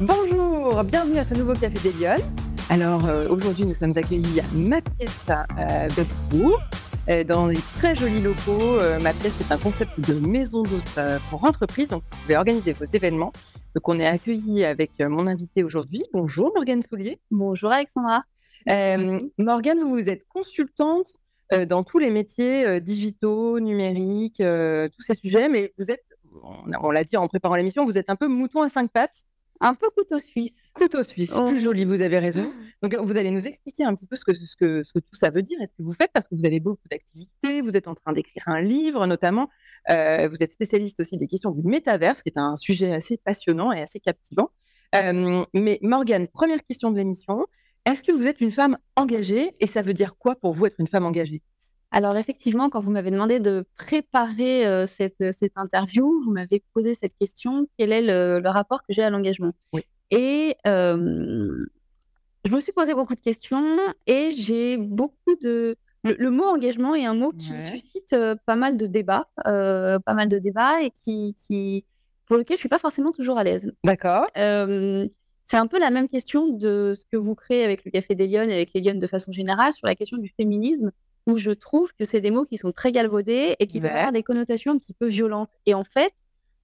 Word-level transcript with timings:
Bonjour, 0.00 0.84
bienvenue 0.84 1.18
à 1.18 1.24
ce 1.24 1.34
nouveau 1.34 1.54
Café 1.54 1.76
des 1.80 1.92
Lyonnes. 1.98 2.22
Alors 2.70 3.04
euh, 3.06 3.28
aujourd'hui, 3.28 3.66
nous 3.66 3.74
sommes 3.74 3.94
accueillis 3.96 4.38
à 4.38 4.44
ma 4.54 4.80
pièce 4.80 5.10
euh, 5.28 5.88
de 5.88 6.04
euh, 7.08 7.24
dans 7.24 7.48
des 7.48 7.58
très 7.74 7.96
jolis 7.96 8.20
locaux. 8.20 8.78
Euh, 8.78 9.00
ma 9.00 9.12
pièce 9.12 9.40
est 9.40 9.50
un 9.52 9.58
concept 9.58 9.98
de 9.98 10.14
maison 10.20 10.62
d'hôte 10.62 11.00
pour 11.30 11.44
entreprise, 11.44 11.88
donc 11.88 12.04
vous 12.12 12.18
pouvez 12.22 12.36
organiser 12.36 12.74
vos 12.74 12.84
événements. 12.84 13.32
Donc 13.74 13.88
on 13.88 13.98
est 13.98 14.06
accueillis 14.06 14.64
avec 14.64 15.00
mon 15.00 15.26
invité 15.26 15.64
aujourd'hui. 15.64 16.04
Bonjour 16.12 16.52
Morgane 16.54 16.84
Soulier. 16.84 17.18
Bonjour 17.32 17.72
Alexandra. 17.72 18.22
Morgane, 19.36 19.80
vous 19.80 20.08
êtes 20.08 20.28
consultante 20.28 21.14
dans 21.66 21.82
tous 21.82 21.98
les 21.98 22.12
métiers 22.12 22.80
digitaux, 22.80 23.58
numériques, 23.58 24.36
tous 24.36 25.02
ces 25.02 25.14
sujets, 25.14 25.48
mais 25.48 25.74
vous 25.76 25.90
êtes, 25.90 26.04
on, 26.80 26.90
l'a 26.92 27.02
dit 27.02 27.16
en 27.16 27.26
préparant 27.26 27.56
l'émission, 27.56 27.84
vous 27.84 27.98
êtes 27.98 28.10
un 28.10 28.16
peu 28.16 28.28
mouton 28.28 28.62
à 28.62 28.68
cinq 28.68 28.92
pattes. 28.92 29.24
Un 29.60 29.74
peu 29.74 29.90
couteau 29.90 30.18
suisse. 30.18 30.70
Couteau 30.72 31.02
suisse, 31.02 31.32
oh. 31.36 31.48
plus 31.48 31.60
joli, 31.60 31.84
vous 31.84 32.00
avez 32.00 32.18
raison. 32.18 32.52
Donc, 32.82 32.94
vous 32.94 33.16
allez 33.16 33.30
nous 33.30 33.46
expliquer 33.46 33.84
un 33.84 33.94
petit 33.94 34.06
peu 34.06 34.14
ce 34.14 34.24
que, 34.24 34.34
ce 34.34 34.56
que, 34.56 34.84
ce 34.84 34.92
que 34.92 35.00
tout 35.00 35.14
ça 35.14 35.30
veut 35.30 35.42
dire 35.42 35.60
et 35.60 35.66
ce 35.66 35.72
que 35.72 35.82
vous 35.82 35.92
faites, 35.92 36.10
parce 36.12 36.28
que 36.28 36.36
vous 36.36 36.46
avez 36.46 36.60
beaucoup 36.60 36.86
d'activités, 36.88 37.60
vous 37.60 37.76
êtes 37.76 37.88
en 37.88 37.94
train 37.94 38.12
d'écrire 38.12 38.44
un 38.46 38.60
livre 38.60 39.06
notamment, 39.06 39.48
euh, 39.90 40.28
vous 40.28 40.42
êtes 40.42 40.52
spécialiste 40.52 41.00
aussi 41.00 41.18
des 41.18 41.26
questions 41.26 41.50
du 41.50 41.66
métaverse, 41.66 42.22
qui 42.22 42.28
est 42.28 42.38
un 42.38 42.56
sujet 42.56 42.92
assez 42.92 43.16
passionnant 43.18 43.72
et 43.72 43.82
assez 43.82 43.98
captivant. 43.98 44.50
Euh, 44.94 45.42
mais 45.54 45.78
Morgane, 45.82 46.28
première 46.28 46.62
question 46.64 46.90
de 46.90 46.96
l'émission, 46.96 47.46
est-ce 47.84 48.04
que 48.04 48.12
vous 48.12 48.26
êtes 48.26 48.40
une 48.40 48.50
femme 48.50 48.78
engagée 48.96 49.56
et 49.60 49.66
ça 49.66 49.82
veut 49.82 49.94
dire 49.94 50.16
quoi 50.16 50.36
pour 50.36 50.52
vous 50.52 50.66
être 50.66 50.78
une 50.78 50.88
femme 50.88 51.04
engagée? 51.04 51.42
Alors 51.90 52.16
effectivement, 52.16 52.68
quand 52.68 52.80
vous 52.80 52.90
m'avez 52.90 53.10
demandé 53.10 53.40
de 53.40 53.64
préparer 53.76 54.66
euh, 54.66 54.84
cette, 54.84 55.32
cette, 55.32 55.56
interview, 55.56 56.22
vous 56.22 56.30
m'avez 56.30 56.62
posé 56.74 56.94
cette 56.94 57.16
question, 57.18 57.66
quel 57.78 57.92
est 57.92 58.02
le, 58.02 58.42
rapport 58.44 58.82
que 58.82 58.92
j'ai 58.92 59.02
à 59.02 59.10
l'engagement? 59.10 59.52
Oui. 59.72 59.82
Et 60.10 60.56
euh, 60.66 61.64
je 62.44 62.54
me 62.54 62.60
suis 62.60 62.72
posé 62.72 62.94
beaucoup 62.94 63.14
de 63.14 63.20
questions 63.20 63.78
et 64.06 64.32
j'ai 64.32 64.76
beaucoup 64.76 65.34
de... 65.42 65.76
Le, 66.04 66.30
mot 66.30 66.44
engagement 66.44 66.94
est 66.94 67.06
un 67.06 67.14
mot 67.14 67.32
qui 67.32 67.52
ouais. 67.52 67.60
suscite 67.60 68.14
pas 68.46 68.56
mal 68.56 68.76
de 68.76 68.86
débats, 68.86 69.28
pas 69.44 70.14
mal 70.14 70.28
de 70.28 70.38
débats 70.38 70.82
et 70.82 70.90
qui, 70.90 71.36
qui, 71.38 71.84
pour 72.26 72.36
lequel 72.36 72.56
je 72.56 72.60
suis 72.60 72.68
pas 72.68 72.78
forcément 72.78 73.12
toujours 73.12 73.38
à 73.38 73.44
l'aise. 73.44 73.72
D'accord. 73.82 74.26
c'est 74.34 75.56
un 75.56 75.66
peu 75.66 75.78
la 75.78 75.90
même 75.90 76.08
question 76.08 76.48
de 76.48 76.92
ce 76.94 77.04
que 77.10 77.16
vous 77.16 77.34
créez 77.34 77.64
avec 77.64 77.84
le 77.84 77.90
Café 77.90 78.14
des 78.14 78.28
Lyonnes 78.28 78.50
et 78.50 78.54
avec 78.54 78.72
les 78.74 78.80
Lyonnes 78.80 79.00
de 79.00 79.06
façon 79.06 79.32
générale 79.32 79.72
sur 79.72 79.86
la 79.86 79.94
question 79.94 80.18
du 80.18 80.32
féminisme 80.36 80.92
où 81.28 81.36
je 81.36 81.50
trouve 81.50 81.92
que 81.92 82.04
c'est 82.04 82.22
des 82.22 82.30
mots 82.30 82.46
qui 82.46 82.56
sont 82.56 82.72
très 82.72 82.90
galvaudés 82.90 83.54
et 83.58 83.66
qui 83.66 83.80
peuvent 83.80 83.92
avoir 83.92 84.12
des 84.12 84.22
connotations 84.22 84.72
un 84.72 84.78
petit 84.78 84.94
peu 84.94 85.06
violentes. 85.06 85.52
Et 85.66 85.74
en 85.74 85.84
fait, 85.84 86.12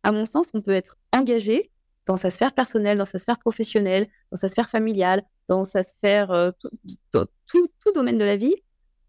à 0.02 0.10
mon 0.10 0.24
sens, 0.24 0.50
on 0.54 0.62
peut 0.62 0.72
être 0.72 0.96
engagé 1.12 1.70
dans 2.06 2.16
sa 2.16 2.30
sphère 2.30 2.52
personnelle, 2.52 2.96
dans 2.96 3.04
sa 3.04 3.18
sphère 3.18 3.38
professionnelle, 3.38 4.08
dans 4.30 4.36
sa 4.36 4.48
sphère 4.48 4.70
familiale, 4.70 5.22
dans 5.48 5.64
sa 5.64 5.82
sphère, 5.82 6.30
euh, 6.30 6.50
tout, 6.58 6.70
tout, 7.12 7.26
tout, 7.46 7.68
tout, 7.84 7.92
domaine 7.92 8.16
de 8.16 8.24
la 8.24 8.36
vie. 8.36 8.54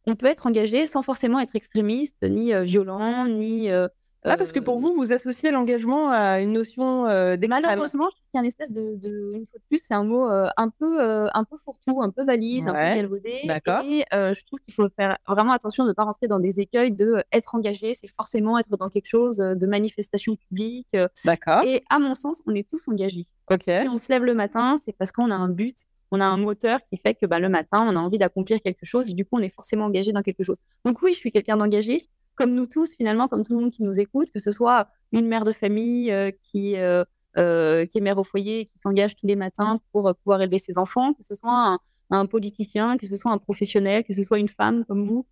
On 0.06 0.16
peut 0.16 0.28
être 0.28 0.46
engagé 0.46 0.88
sans 0.88 1.02
forcément 1.02 1.40
être 1.40 1.56
extrémiste, 1.56 2.22
ni 2.24 2.54
euh, 2.54 2.64
violent, 2.64 3.26
ni 3.26 3.72
euh, 3.72 3.88
ah, 4.26 4.38
parce 4.38 4.52
que 4.52 4.60
pour 4.60 4.80
vous, 4.80 4.94
vous 4.94 5.12
associez 5.14 5.52
l'engagement 5.52 6.10
à 6.10 6.40
une 6.40 6.54
notion 6.54 7.06
euh, 7.08 7.38
Malheureusement, 7.48 8.10
je 8.10 8.16
trouve 8.16 8.30
qu'il 8.32 8.36
y 8.36 8.38
a 8.38 8.42
une 8.42 8.48
espèce 8.48 8.72
de, 8.72 8.96
de, 8.96 9.32
une 9.34 9.46
fois 9.46 9.60
de 9.60 9.64
plus, 9.70 9.80
c'est 9.84 9.94
un 9.94 10.04
mot 10.04 10.30
euh, 10.30 10.48
un 10.58 10.70
peu, 10.70 11.02
euh, 11.02 11.28
un 11.34 11.44
peu 11.44 11.58
fourre-tout, 11.64 12.02
un 12.02 12.10
peu 12.10 12.26
valise, 12.26 12.66
ouais. 12.66 12.72
un 12.72 12.90
peu 12.94 12.96
galvaudé. 13.02 13.42
D'accord. 13.46 13.84
Et 13.86 14.06
euh, 14.14 14.34
je 14.34 14.44
trouve 14.46 14.60
qu'il 14.60 14.74
faut 14.74 14.88
faire 14.96 15.18
vraiment 15.28 15.52
attention 15.52 15.84
de 15.84 15.90
ne 15.90 15.94
pas 15.94 16.04
rentrer 16.04 16.28
dans 16.28 16.40
des 16.40 16.60
écueils 16.60 16.92
de 16.92 17.06
euh, 17.06 17.22
être 17.32 17.56
engagé, 17.56 17.94
c'est 17.94 18.10
forcément 18.16 18.58
être 18.58 18.76
dans 18.78 18.90
quelque 18.90 19.08
chose 19.08 19.40
euh, 19.42 19.56
de 19.56 19.68
manifestation 19.68 20.36
publique. 20.36 20.96
D'accord. 21.24 21.64
Et 21.64 21.84
à 21.90 22.00
mon 22.00 22.16
sens, 22.16 22.42
on 22.46 22.56
est 22.56 22.68
tous 22.68 22.88
engagés. 22.88 23.28
Ok. 23.52 23.64
Si 23.68 23.88
on 23.88 23.98
se 23.98 24.12
lève 24.12 24.24
le 24.24 24.34
matin, 24.34 24.80
c'est 24.84 24.94
parce 24.94 25.12
qu'on 25.12 25.30
a 25.30 25.36
un 25.36 25.50
but, 25.50 25.78
on 26.12 26.20
a 26.20 26.26
un 26.26 26.38
moteur 26.38 26.80
qui 26.90 26.98
fait 26.98 27.14
que 27.16 27.26
bah, 27.26 27.40
le 27.40 27.50
matin, 27.50 27.86
on 27.88 27.96
a 27.96 28.00
envie 28.00 28.18
d'accomplir 28.18 28.62
quelque 28.62 28.86
chose 28.86 29.10
et 29.10 29.14
du 29.14 29.26
coup, 29.26 29.38
on 29.38 29.42
est 29.42 29.54
forcément 29.54 29.86
engagé 29.86 30.12
dans 30.12 30.22
quelque 30.22 30.44
chose. 30.44 30.58
Donc 30.86 31.02
oui, 31.02 31.14
je 31.14 31.20
suis 31.20 31.32
quelqu'un 31.32 31.58
d'engagé 31.58 32.02
comme 32.36 32.54
nous 32.54 32.66
tous, 32.66 32.94
finalement, 32.96 33.28
comme 33.28 33.44
tout 33.44 33.56
le 33.56 33.62
monde 33.62 33.72
qui 33.72 33.84
nous 33.84 34.00
écoute, 34.00 34.32
que 34.32 34.40
ce 34.40 34.52
soit 34.52 34.88
une 35.12 35.28
mère 35.28 35.44
de 35.44 35.52
famille 35.52 36.12
euh, 36.12 36.32
qui, 36.42 36.78
euh, 36.78 37.04
euh, 37.38 37.86
qui 37.86 37.98
est 37.98 38.02
mère 38.02 38.18
au 38.18 38.24
foyer, 38.24 38.66
qui 38.66 38.78
s'engage 38.78 39.16
tous 39.16 39.28
les 39.28 39.36
matins 39.36 39.80
pour 39.92 40.14
pouvoir 40.24 40.42
élever 40.42 40.60
ses 40.60 40.78
enfants, 40.78 41.14
que 41.14 41.24
ce 41.24 41.36
soit 41.36 41.52
un, 41.52 41.80
un, 42.12 42.26
politicien, 42.26 42.98
que 42.98 43.08
ce 43.08 43.18
soit 43.18 43.32
un 43.32 43.38
professionnel, 43.38 44.04
que 44.04 44.14
ce 44.14 44.24
soit 44.24 44.40
une 44.40 44.50
femme 44.50 44.86
comme 44.86 45.06
vous, 45.06 45.26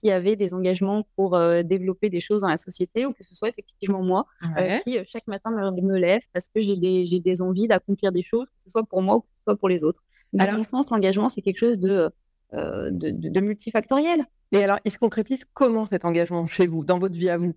qui 0.00 0.10
avait 0.10 0.34
des 0.34 0.52
engagements 0.52 1.06
pour 1.14 1.38
développer 1.62 2.10
des 2.10 2.18
choses 2.18 2.42
dans 2.42 2.48
la 2.48 2.56
société, 2.56 3.06
ou 3.06 3.12
que 3.12 3.22
ce 3.22 3.36
soit 3.36 3.48
effectivement 3.48 4.02
moi, 4.02 4.26
ouais. 4.56 4.80
qui 4.82 4.98
chaque 5.06 5.28
matin 5.28 5.52
me, 5.52 5.80
me, 5.80 5.96
lève 5.96 6.22
parce 6.32 6.48
que 6.48 6.60
j'ai 6.60 6.76
des, 6.76 7.20
des 7.20 7.40
envies 7.40 7.68
d'accomplir 7.68 8.10
des 8.10 8.22
choses, 8.22 8.48
que 8.48 8.56
ce 8.64 8.70
soit 8.72 8.82
pour 8.82 9.00
moi 9.00 9.14
ou 9.14 9.20
que 9.20 9.28
ce 9.30 9.44
soit 9.44 9.56
pour 9.56 9.68
les 9.68 9.84
autres. 9.84 10.02
Dans 10.32 10.50
mon 10.50 10.64
sens, 10.64 10.90
l'engagement, 10.90 11.28
c'est 11.28 11.40
quelque 11.40 11.58
chose 11.58 11.78
de, 11.78 12.10
de, 12.54 13.10
de, 13.10 13.28
de 13.28 13.40
multifactoriel. 13.40 14.24
Et 14.52 14.62
alors, 14.62 14.78
il 14.84 14.90
se 14.90 14.98
concrétise 14.98 15.44
comment 15.52 15.86
cet 15.86 16.04
engagement 16.04 16.46
chez 16.46 16.66
vous, 16.66 16.84
dans 16.84 16.98
votre 16.98 17.14
vie 17.14 17.28
à 17.28 17.38
vous? 17.38 17.54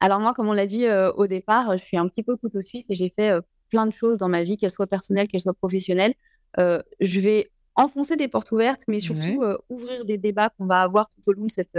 Alors 0.00 0.18
moi, 0.18 0.34
comme 0.34 0.48
on 0.48 0.52
l'a 0.52 0.66
dit 0.66 0.86
euh, 0.86 1.12
au 1.12 1.26
départ, 1.26 1.76
je 1.76 1.82
suis 1.82 1.96
un 1.96 2.08
petit 2.08 2.24
peu 2.24 2.36
couteau 2.36 2.60
suisse 2.60 2.86
et 2.90 2.94
j'ai 2.94 3.12
fait 3.16 3.30
euh, 3.30 3.40
plein 3.70 3.86
de 3.86 3.92
choses 3.92 4.18
dans 4.18 4.28
ma 4.28 4.42
vie, 4.42 4.56
qu'elles 4.56 4.72
soient 4.72 4.88
personnelles, 4.88 5.28
qu'elles 5.28 5.42
soient 5.42 5.54
professionnelles. 5.54 6.14
Euh, 6.58 6.82
je 7.00 7.20
vais 7.20 7.50
enfoncer 7.76 8.16
des 8.16 8.28
portes 8.28 8.50
ouvertes, 8.50 8.82
mais 8.88 9.00
surtout 9.00 9.38
ouais. 9.38 9.56
ouvrir 9.68 10.04
des 10.04 10.18
débats 10.18 10.50
qu'on 10.50 10.66
va 10.66 10.80
avoir 10.80 11.08
tout 11.10 11.30
au 11.30 11.32
long 11.32 11.46
de 11.46 11.50
cette, 11.50 11.78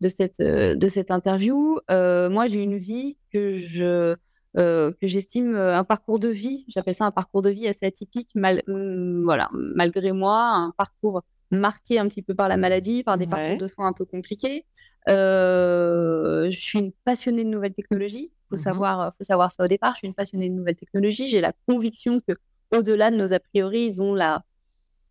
de 0.00 0.08
cette, 0.08 0.40
de 0.40 0.88
cette 0.88 1.10
interview. 1.10 1.80
moi, 1.88 2.46
j'ai 2.46 2.62
une 2.62 2.78
vie 2.78 3.16
que 3.32 3.58
je... 3.58 4.14
Euh, 4.56 4.92
que 5.00 5.08
j'estime 5.08 5.56
un 5.56 5.82
parcours 5.82 6.20
de 6.20 6.28
vie, 6.28 6.64
j'appelle 6.68 6.94
ça 6.94 7.04
un 7.04 7.10
parcours 7.10 7.42
de 7.42 7.50
vie 7.50 7.66
assez 7.66 7.86
atypique, 7.86 8.30
mal, 8.36 8.62
voilà, 8.68 9.48
malgré 9.52 10.12
moi, 10.12 10.44
un 10.44 10.72
parcours 10.78 11.22
marquée 11.54 11.98
un 11.98 12.08
petit 12.08 12.22
peu 12.22 12.34
par 12.34 12.48
la 12.48 12.56
maladie, 12.56 13.02
par 13.02 13.18
des 13.18 13.24
ouais. 13.24 13.30
parcours 13.30 13.58
de 13.58 13.66
soins 13.66 13.86
un 13.86 13.92
peu 13.92 14.04
compliqués. 14.04 14.64
Euh, 15.08 16.50
je 16.50 16.58
suis 16.58 16.78
une 16.78 16.92
passionnée 17.04 17.44
de 17.44 17.48
nouvelles 17.48 17.74
technologies. 17.74 18.30
Faut 18.48 18.56
mmh. 18.56 18.58
savoir, 18.58 19.14
faut 19.18 19.24
savoir 19.24 19.52
ça 19.52 19.64
au 19.64 19.68
départ. 19.68 19.94
Je 19.94 19.98
suis 19.98 20.06
une 20.06 20.14
passionnée 20.14 20.48
de 20.48 20.54
nouvelles 20.54 20.76
technologies. 20.76 21.28
J'ai 21.28 21.40
la 21.40 21.52
conviction 21.66 22.20
que, 22.20 22.34
au-delà 22.72 23.10
de 23.10 23.16
nos 23.16 23.32
a 23.32 23.38
priori, 23.38 23.86
ils 23.86 24.02
ont 24.02 24.14
la 24.14 24.42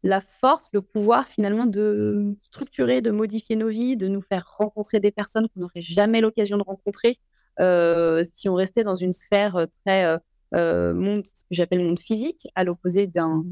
la 0.06 0.20
force, 0.20 0.68
le 0.74 0.82
pouvoir 0.82 1.28
finalement 1.30 1.66
de 1.66 2.36
structurer, 2.42 3.00
de 3.00 3.10
modifier 3.10 3.56
nos 3.56 3.70
vies, 3.70 3.96
de 3.96 4.10
nous 4.10 4.22
faire 4.22 4.46
rencontrer 4.58 5.00
des 5.00 5.12
personnes 5.12 5.48
qu'on 5.48 5.62
n'aurait 5.62 5.82
jamais 5.82 6.20
l'occasion 6.20 6.58
de 6.58 6.64
rencontrer 6.64 7.16
euh, 7.62 8.24
si 8.30 8.50
on 8.50 8.56
restait 8.56 8.84
dans 8.84 8.96
une 8.96 9.14
sphère 9.14 9.66
très 9.86 10.20
euh, 10.56 10.94
monde, 10.94 11.26
ce 11.26 11.44
que 11.44 11.48
j'appelle 11.52 11.84
monde 11.84 12.00
physique, 12.00 12.48
à 12.56 12.64
l'opposé 12.64 13.08
d'un 13.08 13.44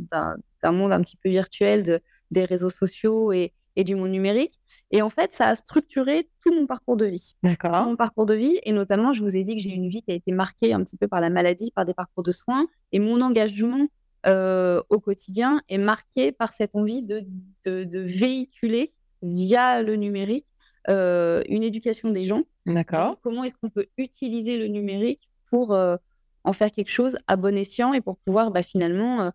monde 0.63 0.91
un 0.91 1.01
petit 1.01 1.18
peu 1.18 1.30
virtuel 1.30 1.84
de, 1.84 2.01
des 2.31 2.46
réseaux 2.46 2.69
sociaux 2.69 3.31
et, 3.31 3.53
et, 3.75 3.84
du 3.84 3.96
monde 3.96 4.12
numérique. 4.12 4.59
Et 4.90 5.02
en 5.02 5.09
fait, 5.09 5.34
ça 5.34 5.47
a 5.47 5.56
structuré 5.56 6.30
tout 6.42 6.53
mon 6.53 6.66
parcours 6.66 6.97
de 6.97 7.06
vie. 7.06 7.34
D'accord. 7.44 7.86
Mon 7.86 7.96
parcours 7.96 8.25
de 8.25 8.34
vie. 8.34 8.59
Et 8.64 8.72
notamment, 8.72 9.14
je 9.14 9.22
vous 9.24 9.38
ai 9.38 9.44
dit 9.44 9.56
que 9.56 9.62
j'ai 9.62 9.69
une 9.72 9.90
vie 9.90 10.02
qui 10.02 10.12
a 10.12 10.16
été 10.16 10.31
marquée 10.31 10.74
un 10.74 10.84
petit 10.84 10.97
peu 10.97 11.08
par 11.08 11.22
la 11.22 11.30
maladie, 11.30 11.72
par 11.72 11.86
des 11.86 11.94
parcours 11.94 12.24
de 12.24 12.31
soins. 12.31 12.68
Et 12.92 13.00
mon 13.00 13.22
engagement 13.22 13.88
euh, 14.28 14.81
au 14.90 15.00
quotidien 15.00 15.62
est 15.68 15.78
marqué 15.78 16.31
par 16.31 16.53
cette 16.53 16.75
envie 16.75 17.02
de, 17.02 17.25
de, 17.66 17.84
de 17.84 18.00
véhiculer 18.00 18.94
via 19.24 19.81
le 19.81 19.96
numérique 19.96 20.46
euh, 20.90 21.44
une 21.48 21.63
éducation 21.63 22.09
des 22.09 22.25
gens. 22.25 22.44
D'accord. 22.66 23.19
Comment 23.22 23.44
est-ce 23.44 23.56
qu'on 23.56 23.69
peut 23.69 23.88
utiliser 23.98 24.58
le 24.58 24.68
numérique 24.68 25.30
pour 25.46 25.74
euh, 25.74 25.96
en 26.44 26.53
faire 26.53 26.72
quelque 26.72 26.90
chose 26.90 27.18
à 27.28 27.36
bon 27.36 27.56
escient 27.56 27.94
et 27.94 28.02
pour 28.02 28.18
pouvoir 28.18 28.52
bah, 28.52 28.63
finalement 28.63 29.31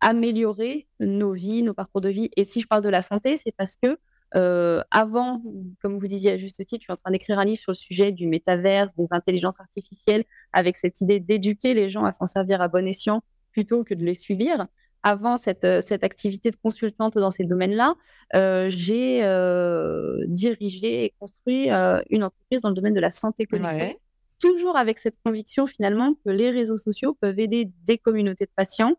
améliorer 0.00 0.86
nos 1.00 1.32
vies, 1.32 1.62
nos 1.62 1.74
parcours 1.74 2.00
de 2.00 2.10
vie. 2.10 2.30
Et 2.36 2.44
si 2.44 2.60
je 2.60 2.66
parle 2.66 2.82
de 2.82 2.88
la 2.88 3.02
santé, 3.02 3.36
c'est 3.36 3.54
parce 3.56 3.76
que 3.76 3.98
euh, 4.36 4.82
avant, 4.90 5.42
comme 5.82 5.98
vous 5.98 6.06
disiez 6.06 6.32
à 6.32 6.36
juste 6.36 6.64
titre, 6.64 6.82
je 6.82 6.84
suis 6.84 6.92
en 6.92 6.96
train 6.96 7.10
d'écrire 7.10 7.38
un 7.38 7.44
livre 7.44 7.58
sur 7.58 7.72
le 7.72 7.76
sujet 7.76 8.12
du 8.12 8.26
métaverse, 8.26 8.94
des 8.96 9.08
intelligences 9.12 9.60
artificielles, 9.60 10.24
avec 10.52 10.76
cette 10.76 11.00
idée 11.00 11.20
d'éduquer 11.20 11.74
les 11.74 11.88
gens 11.88 12.04
à 12.04 12.12
s'en 12.12 12.26
servir 12.26 12.60
à 12.60 12.68
bon 12.68 12.86
escient 12.86 13.22
plutôt 13.52 13.82
que 13.84 13.94
de 13.94 14.04
les 14.04 14.14
subir. 14.14 14.66
Avant 15.02 15.38
cette, 15.38 15.82
cette 15.82 16.04
activité 16.04 16.50
de 16.50 16.56
consultante 16.56 17.16
dans 17.16 17.30
ces 17.30 17.44
domaines-là, 17.44 17.94
euh, 18.34 18.66
j'ai 18.68 19.24
euh, 19.24 20.18
dirigé 20.28 21.04
et 21.06 21.14
construit 21.18 21.70
euh, 21.70 22.00
une 22.10 22.22
entreprise 22.22 22.60
dans 22.60 22.68
le 22.68 22.74
domaine 22.74 22.94
de 22.94 23.00
la 23.00 23.10
santé 23.10 23.46
connectée. 23.46 23.98
Toujours 24.40 24.76
avec 24.76 24.98
cette 24.98 25.16
conviction 25.24 25.66
finalement 25.66 26.14
que 26.24 26.30
les 26.30 26.50
réseaux 26.50 26.76
sociaux 26.76 27.16
peuvent 27.20 27.38
aider 27.38 27.70
des 27.84 27.98
communautés 27.98 28.46
de 28.46 28.50
patients 28.54 28.94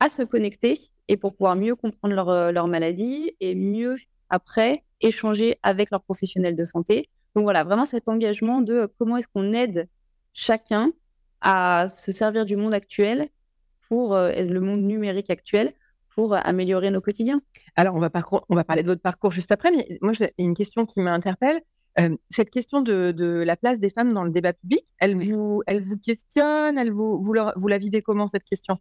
à 0.00 0.08
se 0.08 0.22
connecter 0.22 0.78
et 1.08 1.16
pour 1.16 1.34
pouvoir 1.34 1.56
mieux 1.56 1.76
comprendre 1.76 2.14
leur, 2.14 2.52
leur 2.52 2.66
maladie 2.66 3.32
et 3.40 3.54
mieux 3.54 3.96
après 4.28 4.84
échanger 5.00 5.58
avec 5.62 5.90
leurs 5.90 6.02
professionnels 6.02 6.56
de 6.56 6.64
santé. 6.64 7.08
Donc 7.34 7.44
voilà, 7.44 7.64
vraiment 7.64 7.84
cet 7.84 8.08
engagement 8.08 8.60
de 8.60 8.92
comment 8.98 9.16
est-ce 9.16 9.28
qu'on 9.28 9.52
aide 9.52 9.88
chacun 10.32 10.92
à 11.40 11.88
se 11.88 12.12
servir 12.12 12.44
du 12.44 12.56
monde 12.56 12.74
actuel 12.74 13.28
pour 13.88 14.14
euh, 14.14 14.32
le 14.32 14.60
monde 14.60 14.82
numérique 14.82 15.30
actuel 15.30 15.72
pour 16.14 16.34
améliorer 16.34 16.90
nos 16.90 17.00
quotidiens. 17.00 17.40
Alors, 17.76 17.94
on 17.94 18.00
va, 18.00 18.10
on 18.48 18.56
va 18.56 18.64
parler 18.64 18.82
de 18.82 18.88
votre 18.88 19.00
parcours 19.00 19.30
juste 19.30 19.52
après, 19.52 19.70
mais 19.70 19.98
moi, 20.02 20.12
j'ai 20.12 20.34
une 20.38 20.54
question 20.54 20.84
qui 20.84 21.00
m'interpelle. 21.00 21.60
Euh, 21.98 22.16
cette 22.28 22.50
question 22.50 22.82
de, 22.82 23.12
de, 23.12 23.42
la 23.42 23.56
place 23.56 23.80
des 23.80 23.90
femmes 23.90 24.14
dans 24.14 24.24
le 24.24 24.30
débat 24.30 24.52
public, 24.52 24.86
elle 24.98 25.16
vous, 25.16 25.62
elle 25.66 25.82
vous 25.82 25.98
questionne, 25.98 26.78
elle 26.78 26.92
vous, 26.92 27.20
vous, 27.20 27.32
leur, 27.32 27.52
vous 27.56 27.66
la 27.68 27.78
vivez 27.78 28.00
comment 28.00 28.28
cette 28.28 28.44
question? 28.44 28.78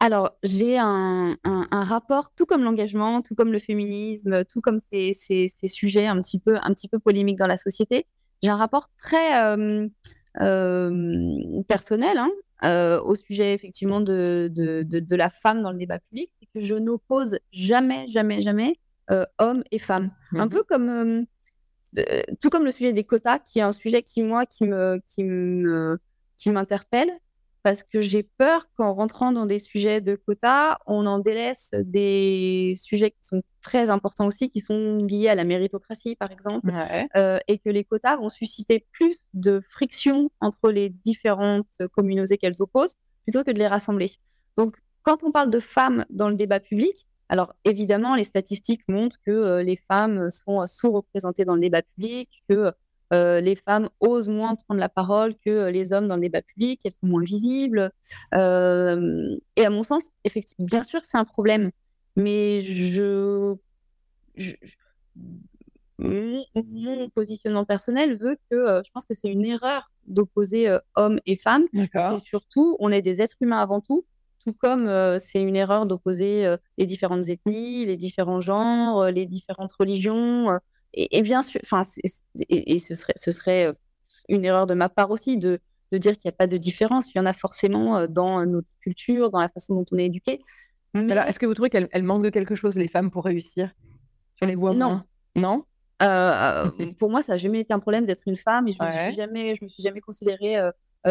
Alors, 0.00 0.38
j'ai 0.44 0.78
un, 0.78 1.36
un, 1.44 1.84
rapport, 1.84 2.30
tout 2.36 2.46
comme 2.46 2.62
l'engagement, 2.62 3.20
tout 3.20 3.34
comme 3.34 3.52
le 3.52 3.58
féminisme, 3.58 4.44
tout 4.44 4.60
comme 4.60 4.78
ces, 4.78 5.12
ces, 5.12 5.48
ces, 5.48 5.66
sujets 5.66 6.06
un 6.06 6.20
petit, 6.22 6.38
peu, 6.38 6.56
un 6.62 6.72
petit 6.72 6.88
peu 6.88 7.00
polémiques 7.00 7.38
dans 7.38 7.48
la 7.48 7.56
société, 7.56 8.06
j'ai 8.42 8.48
un 8.48 8.56
rapport 8.56 8.90
très 8.96 9.42
euh, 9.42 9.88
euh, 10.40 11.62
personnel 11.66 12.16
hein, 12.16 12.30
euh, 12.62 13.00
au 13.02 13.16
sujet 13.16 13.52
effectivement 13.54 14.00
de, 14.00 14.48
de, 14.54 14.84
de, 14.84 15.16
la 15.16 15.30
femme 15.30 15.62
dans 15.62 15.72
le 15.72 15.78
débat 15.78 15.98
public, 15.98 16.30
c'est 16.32 16.46
que 16.54 16.60
je 16.60 16.76
n'oppose 16.76 17.38
jamais, 17.52 18.06
jamais, 18.08 18.40
jamais 18.40 18.74
hommes 19.38 19.64
et 19.72 19.78
femmes. 19.78 20.12
Un 20.32 20.46
mmh 20.46 20.50
peu 20.50 20.62
comme, 20.62 21.26
tout 22.40 22.50
comme 22.50 22.64
le 22.64 22.70
sujet 22.70 22.92
des 22.92 23.04
quotas, 23.04 23.38
qui 23.38 23.58
est 23.58 23.62
un 23.62 23.72
sujet 23.72 24.02
qui, 24.02 24.22
moi, 24.22 24.46
qui 24.46 24.64
me, 24.64 25.00
qui 25.06 25.24
me, 25.24 25.98
qui 26.38 26.50
m'interpelle 26.50 27.10
parce 27.62 27.82
que 27.82 28.00
j'ai 28.00 28.22
peur 28.22 28.68
qu'en 28.76 28.94
rentrant 28.94 29.32
dans 29.32 29.46
des 29.46 29.58
sujets 29.58 30.00
de 30.00 30.14
quotas, 30.14 30.78
on 30.86 31.06
en 31.06 31.18
délaisse 31.18 31.70
des 31.74 32.74
sujets 32.80 33.10
qui 33.10 33.26
sont 33.26 33.42
très 33.60 33.90
importants 33.90 34.26
aussi, 34.26 34.48
qui 34.48 34.60
sont 34.60 34.96
liés 34.98 35.28
à 35.28 35.34
la 35.34 35.44
méritocratie, 35.44 36.14
par 36.16 36.30
exemple, 36.30 36.72
euh, 37.16 37.38
et 37.48 37.58
que 37.58 37.68
les 37.68 37.84
quotas 37.84 38.16
vont 38.16 38.28
susciter 38.28 38.86
plus 38.92 39.28
de 39.34 39.60
friction 39.60 40.30
entre 40.40 40.70
les 40.70 40.88
différentes 40.88 41.82
communautés 41.92 42.38
qu'elles 42.38 42.60
opposent, 42.62 42.94
plutôt 43.24 43.44
que 43.44 43.50
de 43.50 43.58
les 43.58 43.66
rassembler. 43.66 44.12
Donc, 44.56 44.76
quand 45.02 45.24
on 45.24 45.32
parle 45.32 45.50
de 45.50 45.60
femmes 45.60 46.04
dans 46.10 46.28
le 46.28 46.36
débat 46.36 46.60
public, 46.60 47.07
alors 47.28 47.54
évidemment, 47.64 48.14
les 48.14 48.24
statistiques 48.24 48.82
montrent 48.88 49.18
que 49.24 49.30
euh, 49.30 49.62
les 49.62 49.76
femmes 49.76 50.30
sont 50.30 50.66
sous-représentées 50.66 51.44
dans 51.44 51.54
le 51.54 51.60
débat 51.60 51.82
public, 51.82 52.42
que 52.48 52.72
euh, 53.12 53.40
les 53.40 53.56
femmes 53.56 53.88
osent 54.00 54.28
moins 54.28 54.54
prendre 54.54 54.80
la 54.80 54.88
parole 54.88 55.34
que 55.36 55.50
euh, 55.50 55.70
les 55.70 55.92
hommes 55.92 56.08
dans 56.08 56.16
le 56.16 56.22
débat 56.22 56.42
public, 56.42 56.80
elles 56.84 56.92
sont 56.92 57.06
moins 57.06 57.22
visibles. 57.22 57.90
Euh, 58.34 59.36
et 59.56 59.64
à 59.64 59.70
mon 59.70 59.82
sens, 59.82 60.10
effectivement, 60.24 60.66
bien 60.66 60.82
sûr, 60.82 61.00
c'est 61.04 61.16
un 61.16 61.24
problème, 61.24 61.70
mais 62.16 62.62
je, 62.62 63.54
mon, 65.98 67.08
positionnement 67.14 67.64
personnel 67.64 68.16
veut 68.18 68.36
que 68.50 68.82
je 68.84 68.90
pense 68.92 69.06
que 69.06 69.14
c'est 69.14 69.32
une 69.32 69.46
erreur 69.46 69.90
d'opposer 70.06 70.76
hommes 70.94 71.18
et 71.26 71.36
femmes. 71.36 71.64
C'est 71.72 72.18
surtout, 72.20 72.76
on 72.78 72.92
est 72.92 73.02
des 73.02 73.22
êtres 73.22 73.36
humains 73.40 73.60
avant 73.60 73.80
tout, 73.80 74.04
tout 74.48 74.54
comme 74.54 74.90
c'est 75.18 75.42
une 75.42 75.56
erreur 75.56 75.84
d'opposer 75.84 76.56
les 76.78 76.86
différentes 76.86 77.28
ethnies, 77.28 77.84
les 77.84 77.96
différents 77.96 78.40
genres, 78.40 79.10
les 79.10 79.26
différentes 79.26 79.72
religions. 79.74 80.58
Et, 80.94 81.22
bien 81.22 81.42
sûr, 81.42 81.60
enfin, 81.64 81.82
et, 82.48 82.78
ce 82.78 82.94
serait, 82.94 83.12
ce 83.16 83.30
serait 83.30 83.66
euh, 83.66 83.72
une 84.28 84.44
erreur 84.44 84.66
de 84.66 84.74
ma 84.74 84.88
part 84.88 85.10
aussi 85.10 85.36
de, 85.36 85.60
de 85.92 85.98
dire 85.98 86.12
qu'il 86.14 86.28
n'y 86.28 86.30
a 86.30 86.36
pas 86.36 86.46
de 86.46 86.56
différence. 86.56 87.14
Il 87.14 87.18
y 87.18 87.20
en 87.20 87.26
a 87.26 87.32
forcément 87.32 87.98
euh, 87.98 88.06
dans 88.06 88.44
notre 88.46 88.68
culture, 88.80 89.30
dans 89.30 89.40
la 89.40 89.48
façon 89.48 89.74
dont 89.74 89.84
on 89.92 89.98
est 89.98 90.06
éduqué. 90.06 90.40
Alors, 90.94 91.24
est-ce 91.24 91.38
que 91.38 91.46
vous 91.46 91.54
trouvez 91.54 91.70
qu'elles 91.70 92.02
manquent 92.02 92.24
de 92.24 92.30
quelque 92.30 92.54
chose, 92.54 92.76
les 92.76 92.88
femmes, 92.88 93.10
pour 93.10 93.24
réussir? 93.24 93.70
On 94.40 94.46
les 94.46 94.54
voit 94.54 94.74
Non. 94.74 95.02
Non? 95.36 95.64
Euh, 96.02 96.70
Pour 96.98 97.10
moi, 97.10 97.22
ça 97.22 97.32
n'a 97.32 97.38
jamais 97.38 97.60
été 97.60 97.74
un 97.74 97.78
problème 97.78 98.06
d'être 98.06 98.22
une 98.26 98.36
femme 98.36 98.66
et 98.66 98.72
je 98.72 98.82
ne 98.82 98.88
me, 98.88 98.92
suis 98.92 99.12
jamais, 99.12 99.54
je 99.54 99.64
me 99.64 99.68
suis 99.68 99.82
jamais 99.82 100.00
considérée 100.00 100.56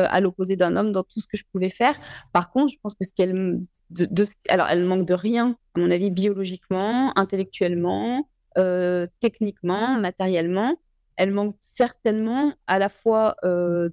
à 0.05 0.19
l'opposé 0.19 0.55
d'un 0.55 0.75
homme 0.75 0.91
dans 0.91 1.03
tout 1.03 1.19
ce 1.19 1.27
que 1.27 1.37
je 1.37 1.43
pouvais 1.51 1.69
faire. 1.69 1.97
Par 2.33 2.51
contre, 2.51 2.71
je 2.73 2.77
pense 2.81 2.93
que 2.93 3.05
ce 3.05 3.13
qu'elle. 3.13 3.61
De, 3.89 4.25
alors, 4.49 4.67
elle 4.67 4.83
manque 4.83 5.07
de 5.07 5.13
rien, 5.13 5.57
à 5.75 5.79
mon 5.79 5.91
avis, 5.91 6.11
biologiquement, 6.11 7.17
intellectuellement, 7.17 8.27
euh, 8.57 9.05
techniquement, 9.19 9.99
matériellement. 9.99 10.79
Elles 11.15 11.31
manquent 11.31 11.57
certainement 11.59 12.53
à 12.65 12.79
la 12.79 12.89
fois, 12.89 13.35
euh, 13.43 13.89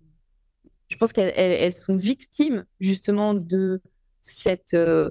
je 0.88 0.96
pense 0.96 1.12
qu'elles 1.12 1.72
sont 1.72 1.96
victimes 1.96 2.64
justement 2.80 3.34
de 3.34 3.82
cette 4.18 4.74
euh, 4.74 5.10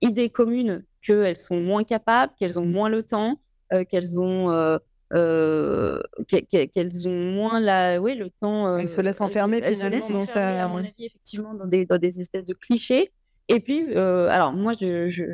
idée 0.00 0.30
commune 0.30 0.84
qu'elles 1.02 1.36
sont 1.36 1.60
moins 1.60 1.84
capables, 1.84 2.32
qu'elles 2.38 2.58
ont 2.58 2.66
moins 2.66 2.88
le 2.88 3.02
temps, 3.02 3.40
qu'elles 3.88 4.18
ont 4.18 4.78
qu'elles 5.10 7.08
ont 7.08 7.32
moins 7.32 7.60
la, 7.60 8.00
oui, 8.00 8.14
le 8.14 8.30
temps. 8.30 8.78
elles 8.78 8.88
se 8.88 9.00
laissent 9.00 9.20
enfermer 9.20 9.60
elles, 9.62 9.74
finalement 9.76 10.06
se 10.06 10.12
laissent 10.12 10.30
enfermer, 10.30 10.60
à 10.60 10.68
mon 10.68 10.78
avis, 10.78 10.92
effectivement, 10.98 11.54
dans 11.54 11.66
des, 11.66 11.86
dans 11.86 11.98
des 11.98 12.20
espèces 12.20 12.44
de 12.44 12.54
clichés. 12.54 13.10
Et 13.48 13.60
puis, 13.60 13.94
alors 13.94 14.52
moi, 14.52 14.72
je, 14.78 15.08
je, 15.08 15.24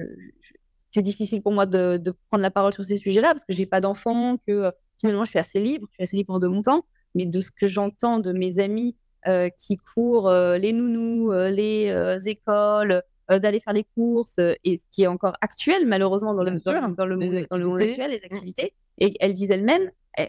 c'est 0.95 1.03
difficile 1.03 1.43
pour 1.43 1.51
moi 1.51 1.67
de, 1.67 2.01
prendre 2.31 2.43
la 2.43 2.53
parole 2.53 2.73
sur 2.73 2.85
ces 2.85 2.99
sujets-là 2.99 3.29
parce 3.29 3.45
que 3.45 3.53
j'ai 3.53 3.67
pas 3.67 3.81
d'enfants, 3.81 4.37
que 4.47 4.53
euh, 4.53 4.71
finalement 5.01 5.25
je 5.25 5.31
suis 5.31 5.41
assez 5.41 5.59
libre, 5.59 5.89
je 5.91 5.95
suis 5.95 6.03
assez 6.05 6.17
libre 6.17 6.39
de 6.39 6.47
mon 6.47 6.63
temps. 6.63 6.85
Mais 7.17 7.27
de 7.27 7.41
ce 7.41 7.51
que 7.51 7.67
j'entends 7.67 8.21
de 8.21 8.33
mes 8.33 8.61
amis 8.61 8.97
euh, 9.27 9.49
qui 9.59 9.77
courent 9.77 10.29
euh, 10.29 10.57
les 10.57 10.73
nounous, 10.73 11.33
les 11.33 11.93
écoles, 12.27 13.03
d'aller 13.29 13.61
faire 13.61 13.73
les 13.73 13.85
courses, 13.95 14.39
et 14.39 14.77
ce 14.77 14.85
qui 14.91 15.03
est 15.03 15.07
encore 15.07 15.35
actuel 15.41 15.87
malheureusement 15.87 16.35
dans, 16.35 16.43
le, 16.43 16.59
dans, 16.61 16.73
le, 17.07 17.17
monde, 17.17 17.47
dans 17.51 17.59
le 17.59 17.67
monde 17.67 17.81
actuel, 17.81 18.11
les 18.11 18.25
activités, 18.25 18.75
et 18.99 19.15
elles 19.21 19.35
disent 19.35 19.51
elles-mêmes, 19.51 19.91
eh, 20.19 20.29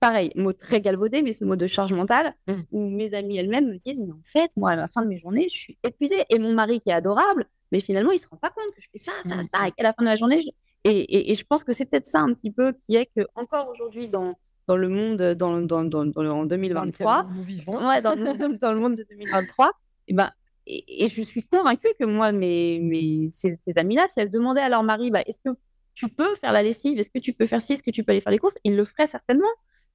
pareil, 0.00 0.32
mot 0.34 0.52
très 0.52 0.82
galvaudé, 0.82 1.22
mais 1.22 1.32
ce 1.32 1.44
mot 1.44 1.56
de 1.56 1.66
charge 1.66 1.94
mentale, 1.94 2.34
mmh. 2.46 2.52
où 2.72 2.90
mes 2.90 3.14
amies 3.14 3.38
elles-mêmes 3.38 3.68
me 3.68 3.78
disent, 3.78 4.00
mais 4.00 4.12
en 4.12 4.22
fait, 4.22 4.50
moi, 4.56 4.72
à 4.72 4.76
la 4.76 4.86
fin 4.88 5.02
de 5.02 5.08
mes 5.08 5.18
journées, 5.18 5.48
je 5.48 5.56
suis 5.56 5.78
épuisée. 5.82 6.22
Et 6.28 6.38
mon 6.38 6.52
mari, 6.52 6.80
qui 6.82 6.90
est 6.90 6.92
adorable, 6.92 7.46
mais 7.72 7.80
finalement, 7.80 8.12
il 8.12 8.18
se 8.18 8.28
rend 8.28 8.36
pas 8.36 8.50
compte 8.50 8.74
que 8.76 8.82
je 8.82 8.88
fais 8.92 8.98
ça, 8.98 9.12
ça, 9.26 9.36
mmh. 9.36 9.48
ça, 9.50 9.68
et 9.68 9.72
qu'à 9.72 9.82
la 9.82 9.94
fin 9.94 10.02
de 10.02 10.08
la 10.08 10.16
journée, 10.16 10.40
et, 10.84 11.30
et, 11.30 11.34
je 11.34 11.44
pense 11.46 11.64
que 11.64 11.72
c'est 11.72 11.86
peut-être 11.86 12.06
ça 12.06 12.20
un 12.20 12.34
petit 12.34 12.50
peu 12.50 12.72
qui 12.72 12.96
est 12.96 13.06
que 13.16 13.26
encore 13.34 13.70
aujourd'hui 13.70 14.08
dans 14.08 14.34
dans 14.66 14.76
le 14.76 14.90
monde 14.90 15.22
dans, 15.22 15.62
dans, 15.62 15.84
dans, 15.84 16.04
dans 16.04 16.30
en 16.30 16.44
2023, 16.44 17.26
nous 17.34 17.42
vivons. 17.42 17.88
Ouais, 17.88 18.02
dans, 18.02 18.14
dans, 18.16 18.72
le 18.72 18.78
monde 18.78 18.94
de 18.94 19.06
2023, 19.08 19.72
et 20.08 20.12
ben 20.12 20.30
et, 20.66 21.08
je 21.08 21.22
suis 21.22 21.42
convaincue 21.42 21.88
que 21.98 22.04
moi, 22.04 22.32
mes, 22.32 22.80
mes 22.80 23.28
ces, 23.30 23.56
amis-là, 23.76 24.06
si 24.08 24.20
elles 24.20 24.30
demandaient 24.30 24.62
à 24.62 24.68
leur 24.68 24.82
mari, 24.82 25.10
bah, 25.10 25.22
est-ce 25.26 25.40
que 25.44 25.56
tu 25.94 26.08
peux 26.08 26.34
faire 26.36 26.52
la 26.52 26.62
lessive, 26.62 26.98
est-ce 26.98 27.10
que 27.10 27.18
tu 27.18 27.32
peux 27.32 27.46
faire 27.46 27.62
ci, 27.62 27.74
est-ce 27.74 27.82
que 27.82 27.90
tu 27.90 28.02
peux 28.02 28.12
aller 28.12 28.20
faire 28.20 28.32
les 28.32 28.38
courses, 28.38 28.58
ils 28.64 28.76
le 28.76 28.84
feraient 28.84 29.06
certainement. 29.06 29.48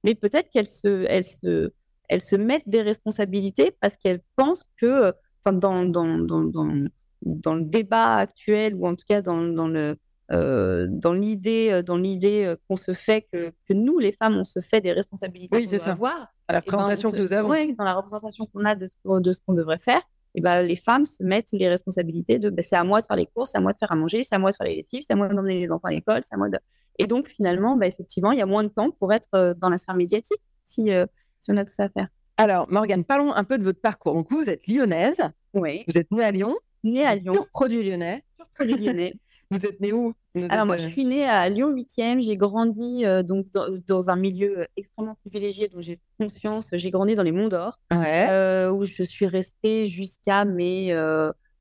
Mais 0.04 0.14
peut-être 0.14 0.48
qu'elles 0.50 0.66
se, 0.66 1.04
elles 1.08 1.24
se, 1.24 1.72
elles 2.08 2.22
se 2.22 2.36
mettent 2.36 2.68
des 2.68 2.82
responsabilités 2.82 3.72
parce 3.80 3.96
qu'elles 3.96 4.22
pensent 4.36 4.64
que, 4.80 5.12
enfin, 5.44 5.52
dans, 5.52 5.84
dans, 5.84 6.18
dans, 6.18 6.44
dans, 6.44 6.86
dans 7.22 7.54
le 7.54 7.64
débat 7.64 8.16
actuel 8.16 8.74
ou 8.74 8.86
en 8.86 8.94
tout 8.94 9.04
cas 9.06 9.20
dans, 9.20 9.42
dans 9.42 9.68
le 9.68 9.96
euh, 10.32 10.86
dans 10.88 11.12
l'idée 11.12 11.82
dans 11.84 11.96
l'idée 11.96 12.54
qu'on 12.68 12.76
se 12.76 12.94
fait 12.94 13.26
que, 13.32 13.52
que, 13.68 13.74
nous 13.74 13.98
les 13.98 14.12
femmes 14.12 14.36
on 14.36 14.44
se 14.44 14.60
fait 14.60 14.80
des 14.80 14.92
responsabilités 14.92 15.56
oui, 15.56 15.66
c'est 15.66 15.80
ça. 15.80 15.90
avoir 15.90 16.32
à 16.46 16.52
la 16.52 16.60
ben, 16.60 16.66
présentation 16.66 17.10
que 17.10 17.16
nous 17.16 17.32
avons. 17.32 17.50
oui, 17.50 17.74
dans 17.74 17.82
la 17.82 17.94
représentation 17.94 18.46
qu'on 18.46 18.64
a 18.64 18.76
de 18.76 18.86
ce, 18.86 18.94
de 19.04 19.32
ce 19.32 19.40
qu'on 19.44 19.54
devrait 19.54 19.80
faire 19.80 20.02
et 20.34 20.40
ben, 20.40 20.62
les 20.62 20.76
femmes 20.76 21.06
se 21.06 21.22
mettent 21.22 21.48
les 21.52 21.68
responsabilités 21.68 22.38
de 22.38 22.50
ben, 22.50 22.62
c'est 22.62 22.76
à 22.76 22.84
moi 22.84 23.00
de 23.00 23.06
faire 23.06 23.16
les 23.16 23.26
courses, 23.26 23.50
c'est 23.52 23.58
à 23.58 23.60
moi 23.60 23.72
de 23.72 23.78
faire 23.78 23.90
à 23.90 23.96
manger, 23.96 24.22
c'est 24.22 24.34
à 24.34 24.38
moi 24.38 24.50
de 24.50 24.56
faire 24.56 24.66
les 24.66 24.76
lessives, 24.76 25.02
c'est 25.06 25.12
à 25.12 25.16
moi 25.16 25.28
d'emmener 25.28 25.58
les 25.58 25.72
enfants 25.72 25.88
à 25.88 25.92
l'école, 25.92 26.22
c'est 26.22 26.34
à 26.34 26.38
moi 26.38 26.48
de... 26.48 26.58
Et 26.98 27.06
donc, 27.06 27.28
finalement, 27.28 27.76
ben, 27.76 27.86
effectivement, 27.86 28.32
il 28.32 28.38
y 28.38 28.42
a 28.42 28.46
moins 28.46 28.62
de 28.62 28.68
temps 28.68 28.90
pour 28.90 29.12
être 29.12 29.28
euh, 29.34 29.54
dans 29.54 29.68
la 29.68 29.78
sphère 29.78 29.96
médiatique 29.96 30.40
si, 30.62 30.92
euh, 30.92 31.06
si 31.40 31.50
on 31.50 31.56
a 31.56 31.64
tout 31.64 31.72
ça 31.72 31.84
à 31.84 31.88
faire. 31.88 32.08
Alors, 32.36 32.70
Morgane, 32.70 33.04
parlons 33.04 33.32
un 33.32 33.44
peu 33.44 33.58
de 33.58 33.64
votre 33.64 33.80
parcours. 33.80 34.14
Donc, 34.14 34.30
vous 34.30 34.48
êtes 34.48 34.66
lyonnaise. 34.66 35.20
Oui. 35.52 35.84
Vous 35.88 35.98
êtes 35.98 36.10
née 36.10 36.24
à 36.24 36.30
Lyon. 36.30 36.56
Née 36.84 37.04
à 37.04 37.14
Lyon. 37.14 37.34
Pur 37.34 37.48
produit 37.48 37.82
lyonnais. 37.82 38.24
Pur 38.36 38.46
produit 38.54 38.76
lyonnais. 38.76 39.14
Vous 39.52 39.66
êtes 39.66 39.80
né 39.80 39.92
où 39.92 40.14
Alors 40.48 40.64
moi, 40.64 40.76
je 40.76 40.86
suis 40.86 41.04
née 41.04 41.24
à 41.24 41.48
Lyon 41.48 41.74
8e. 41.74 42.20
J'ai 42.20 42.36
grandi 42.36 43.04
euh, 43.04 43.24
donc 43.24 43.46
dans, 43.88 44.08
un 44.08 44.14
milieu 44.14 44.60
euh, 44.60 44.64
extrêmement 44.76 45.16
privilégié 45.22 45.66
dont 45.66 45.80
j'ai 45.80 45.98
conscience. 46.18 46.68
J'ai 46.72 46.90
grandi 46.92 47.16
dans 47.16 47.24
les 47.24 47.32
Monts 47.32 47.48
d'Or, 47.48 47.80
euh, 47.92 48.70
où 48.70 48.84
je 48.84 49.02
suis 49.02 49.26
restée 49.26 49.86
jusqu'à 49.86 50.44
mes 50.44 50.94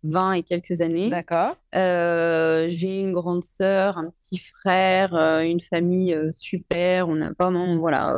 20 0.03 0.33
et 0.33 0.43
quelques 0.43 0.81
années. 0.81 1.09
D'accord. 1.09 1.55
j'ai 1.73 2.99
une 2.99 3.11
grande 3.11 3.43
sœur, 3.43 3.97
un 3.97 4.11
petit 4.21 4.37
frère, 4.37 5.15
une 5.15 5.59
famille 5.59 6.15
super. 6.29 7.09
On 7.09 7.19
a 7.21 7.31
vraiment, 7.39 7.75
voilà 7.77 8.15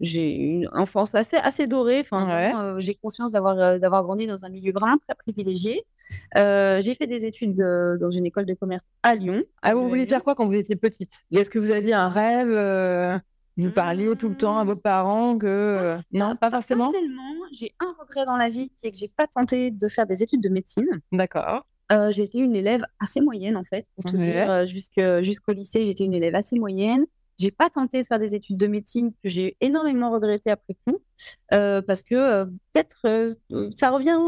j'ai 0.00 0.34
une 0.34 0.68
enfance 0.72 1.14
assez, 1.14 1.36
assez 1.36 1.66
dorée. 1.66 2.00
Enfin, 2.00 2.30
euh, 2.30 2.80
j'ai 2.80 2.94
conscience 2.94 3.30
d'avoir, 3.30 3.58
euh, 3.58 3.78
d'avoir 3.78 4.02
grandi 4.02 4.26
dans 4.26 4.44
un 4.44 4.48
milieu 4.48 4.72
vraiment 4.72 4.96
très 4.96 5.14
privilégié. 5.14 5.84
Euh, 6.36 6.80
j'ai 6.80 6.94
fait 6.94 7.06
des 7.06 7.26
études 7.26 7.56
dans 8.00 8.10
une 8.10 8.26
école 8.26 8.46
de 8.46 8.54
commerce 8.54 8.84
à 9.02 9.14
Lyon. 9.14 9.42
Ah, 9.62 9.74
vous 9.74 9.88
vouliez 9.88 10.06
faire 10.06 10.24
quoi 10.24 10.34
quand 10.34 10.46
vous 10.46 10.54
étiez 10.54 10.76
petite? 10.76 11.22
Est-ce 11.30 11.50
que 11.50 11.58
vous 11.58 11.70
aviez 11.70 11.92
un 11.92 12.08
rêve 12.08 13.20
Vous 13.56 13.70
parliez 13.70 14.10
tout 14.16 14.30
le 14.30 14.36
temps 14.36 14.58
à 14.58 14.64
vos 14.64 14.76
parents 14.76 15.36
que 15.36 15.96
non, 16.12 16.34
pas 16.36 16.50
forcément. 16.50 16.90
Pas 16.90 16.98
tellement. 16.98 17.22
J'ai 17.52 17.74
un 17.80 17.92
regret 18.00 18.24
dans 18.24 18.36
la 18.36 18.48
vie 18.48 18.70
qui 18.78 18.86
est 18.86 18.92
que 18.92 18.98
j'ai 18.98 19.12
pas 19.14 19.26
tenté 19.26 19.70
de 19.70 19.88
faire 19.88 20.06
des 20.06 20.22
études 20.22 20.42
de 20.42 20.48
médecine. 20.48 20.88
D'accord. 21.12 21.66
j'ai 22.10 22.22
été 22.22 22.38
une 22.38 22.56
élève 22.56 22.84
assez 23.00 23.20
moyenne 23.20 23.56
en 23.56 23.64
fait, 23.64 23.86
pour 23.96 24.10
te 24.10 24.16
dire. 24.16 24.64
jusqu'au 25.22 25.52
lycée, 25.52 25.84
j'étais 25.84 26.04
une 26.04 26.14
élève 26.14 26.34
assez 26.34 26.58
moyenne. 26.58 27.04
J'ai 27.40 27.50
pas 27.50 27.70
tenté 27.70 28.02
de 28.02 28.06
faire 28.06 28.18
des 28.18 28.34
études 28.34 28.58
de 28.58 28.66
médecine 28.66 29.12
que 29.24 29.30
j'ai 29.30 29.56
énormément 29.62 30.10
regretté 30.10 30.50
après 30.50 30.76
coup, 30.86 30.98
euh, 31.54 31.80
parce 31.80 32.02
que 32.02 32.14
euh, 32.14 32.44
peut-être 32.44 33.00
euh, 33.06 33.70
ça 33.74 33.88
revient, 33.88 34.18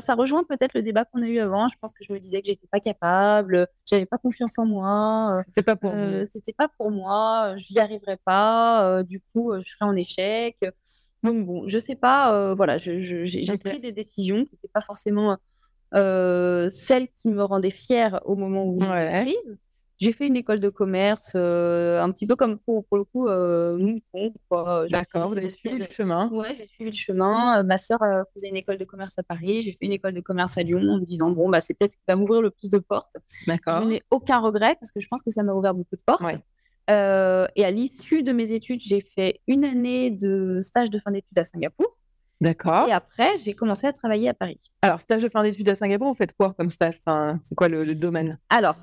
ça, 0.00 0.14
rejoint 0.14 0.42
peut-être 0.42 0.72
le 0.72 0.82
débat 0.82 1.04
qu'on 1.04 1.20
a 1.20 1.26
eu 1.26 1.38
avant. 1.38 1.68
Je 1.68 1.74
pense 1.78 1.92
que 1.92 2.02
je 2.02 2.10
me 2.14 2.18
disais 2.18 2.40
que 2.40 2.46
j'étais 2.46 2.66
pas 2.68 2.80
capable, 2.80 3.66
j'avais 3.84 4.06
pas 4.06 4.16
confiance 4.16 4.58
en 4.58 4.64
moi. 4.64 5.40
C'était 5.44 5.62
pas 5.62 5.76
pour 5.76 5.92
C'était 6.24 6.54
pas 6.54 6.68
pour 6.78 6.90
moi, 6.90 7.54
je 7.58 7.74
n'y 7.74 7.78
arriverais 7.78 8.18
pas. 8.24 9.02
du 9.02 9.20
coup, 9.20 9.52
je 9.60 9.68
serais 9.68 9.84
en 9.84 9.94
échec. 9.94 10.56
Donc 11.22 11.44
bon, 11.44 11.68
je 11.68 11.78
sais 11.78 11.96
pas. 11.96 12.54
voilà, 12.54 12.78
j'ai 12.78 13.58
pris 13.58 13.80
des 13.80 13.92
décisions 13.92 14.46
qui 14.46 14.54
n'étaient 14.54 14.72
pas 14.72 14.80
forcément 14.80 15.36
celle 15.92 17.08
qui 17.08 17.28
me 17.28 17.44
rendait 17.44 17.68
fière 17.68 18.22
au 18.24 18.34
moment 18.34 18.64
où 18.64 18.80
ouais. 18.80 19.24
prise. 19.24 19.58
J'ai 20.02 20.12
fait 20.12 20.26
une 20.26 20.36
école 20.36 20.58
de 20.58 20.68
commerce, 20.68 21.34
un 21.34 22.10
petit 22.10 22.26
peu 22.26 22.34
comme 22.34 22.58
pour, 22.58 22.84
pour 22.86 22.96
le 22.96 23.04
coup, 23.04 23.28
mouton. 23.28 24.32
D'accord, 24.90 25.28
vous 25.28 25.38
avez 25.38 25.48
suivi 25.48 25.78
le 25.78 25.84
chemin. 25.84 26.28
Oui, 26.32 26.48
j'ai 26.56 26.64
suivi 26.64 26.90
le 26.90 26.96
chemin. 26.96 27.62
ma 27.62 27.78
sœur 27.78 28.00
faisait 28.34 28.48
une 28.48 28.56
école 28.56 28.78
de 28.78 28.84
commerce 28.84 29.18
à 29.18 29.22
Paris. 29.22 29.62
J'ai 29.62 29.72
fait 29.72 29.86
une 29.86 29.92
école 29.92 30.14
de 30.14 30.20
commerce 30.20 30.58
à 30.58 30.62
Lyon 30.62 30.82
en 30.88 30.98
me 30.98 31.04
disant, 31.04 31.30
bon, 31.30 31.48
bah, 31.48 31.60
c'est 31.60 31.74
peut-être 31.74 31.92
ce 31.92 31.96
qui 31.96 32.04
va 32.08 32.16
m'ouvrir 32.16 32.42
le 32.42 32.50
plus 32.50 32.68
de 32.68 32.78
portes. 32.78 33.16
D'accord. 33.46 33.82
Je 33.82 33.88
n'ai 33.88 34.02
aucun 34.10 34.40
regret 34.40 34.76
parce 34.80 34.90
que 34.90 35.00
je 35.00 35.06
pense 35.08 35.22
que 35.22 35.30
ça 35.30 35.42
m'a 35.42 35.52
ouvert 35.52 35.74
beaucoup 35.74 35.96
de 35.96 36.02
portes. 36.04 36.22
et 36.88 37.64
à 37.64 37.70
l'issue 37.70 38.24
de 38.24 38.32
mes 38.32 38.50
études, 38.50 38.80
j'ai 38.80 39.02
fait 39.02 39.40
une 39.46 39.64
année 39.64 40.10
de 40.10 40.58
stage 40.60 40.90
de 40.90 40.98
fin 40.98 41.12
d'études 41.12 41.38
à 41.38 41.44
Singapour. 41.44 41.96
D'accord. 42.40 42.88
Et 42.88 42.92
après, 42.92 43.38
j'ai 43.38 43.54
commencé 43.54 43.86
à 43.86 43.92
travailler 43.92 44.28
à 44.28 44.34
Paris. 44.34 44.58
Alors, 44.82 45.00
stage 45.00 45.22
de 45.22 45.28
fin 45.28 45.44
d'études 45.44 45.68
à 45.68 45.76
Singapour, 45.76 46.08
vous 46.08 46.16
faites 46.16 46.32
quoi 46.32 46.54
comme 46.54 46.70
stage? 46.70 46.96
Enfin, 46.98 47.38
C'est 47.44 47.54
quoi 47.54 47.68
le, 47.68 47.94
domaine? 47.94 48.36
Alors, 48.50 48.74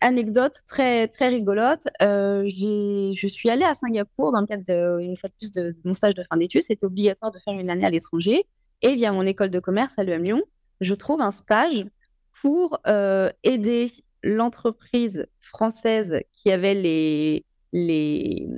anecdote 0.00 0.54
très 0.66 1.08
très 1.08 1.28
rigolote. 1.28 1.86
Euh, 2.02 2.44
je 2.46 3.28
suis 3.28 3.48
allée 3.48 3.64
à 3.64 3.74
Singapour 3.74 4.32
dans 4.32 4.40
le 4.40 4.46
cadre 4.46 4.64
de, 4.66 5.00
une 5.00 5.16
fois 5.16 5.28
de 5.28 5.34
plus 5.34 5.52
de, 5.52 5.76
mon 5.84 5.94
stage 5.94 6.14
de 6.14 6.24
fin 6.24 6.36
d'études. 6.36 6.62
C'était 6.62 6.84
obligatoire 6.84 7.30
de 7.30 7.38
faire 7.38 7.54
une 7.54 7.70
année 7.70 7.86
à 7.86 7.90
l'étranger. 7.90 8.44
Et 8.82 8.96
via 8.96 9.12
mon 9.12 9.24
école 9.24 9.50
de 9.50 9.60
commerce 9.60 9.98
à 9.98 10.04
l'EM 10.04 10.24
Lyon, 10.24 10.42
je 10.80 10.94
trouve 10.94 11.20
un 11.20 11.30
stage 11.30 11.84
pour 12.40 12.80
euh, 12.88 13.30
aider 13.44 13.88
l'entreprise 14.24 15.26
française 15.40 16.20
qui 16.32 16.50
avait 16.50 16.74
les 16.74 17.44
les 17.72 18.48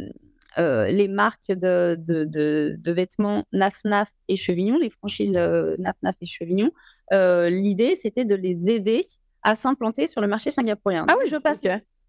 euh, 0.57 0.87
les 0.87 1.09
marques 1.09 1.51
de, 1.51 1.99
de, 1.99 2.93
vêtements 2.93 3.45
Naf 3.53 3.77
Naf 3.85 4.09
et 4.29 4.37
Chevignon, 4.37 4.79
les 4.79 4.89
franchises 4.89 5.33
Naf 5.33 5.97
Naf 6.03 6.15
et 6.21 6.27
Chevignon. 6.27 6.71
L'idée, 7.11 7.97
c'était 7.97 8.25
de 8.25 8.37
les 8.37 8.71
aider 8.71 9.05
à 9.45 9.55
s'implanter 9.55 10.09
sur 10.09 10.21
le 10.21 10.27
marché 10.27 10.51
singapourien. 10.51 11.07
Ah 11.09 11.15
oui, 11.19 11.29
je 11.29 11.37
passe. 11.37 11.61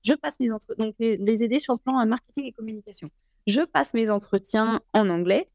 Je 0.03 0.13
passe 0.13 0.39
mes 0.39 0.51
entretiens, 0.51 0.85
donc 0.85 0.95
les, 0.99 1.43
aider 1.43 1.59
sur 1.59 1.73
le 1.73 1.79
plan 1.79 2.05
marketing 2.05 2.45
et 2.45 2.51
communication. 2.51 3.09
Je 3.47 3.61
passe 3.61 3.93
mes 3.93 4.09
entretiens 4.09 4.81
en 4.93 5.09
anglais 5.09 5.47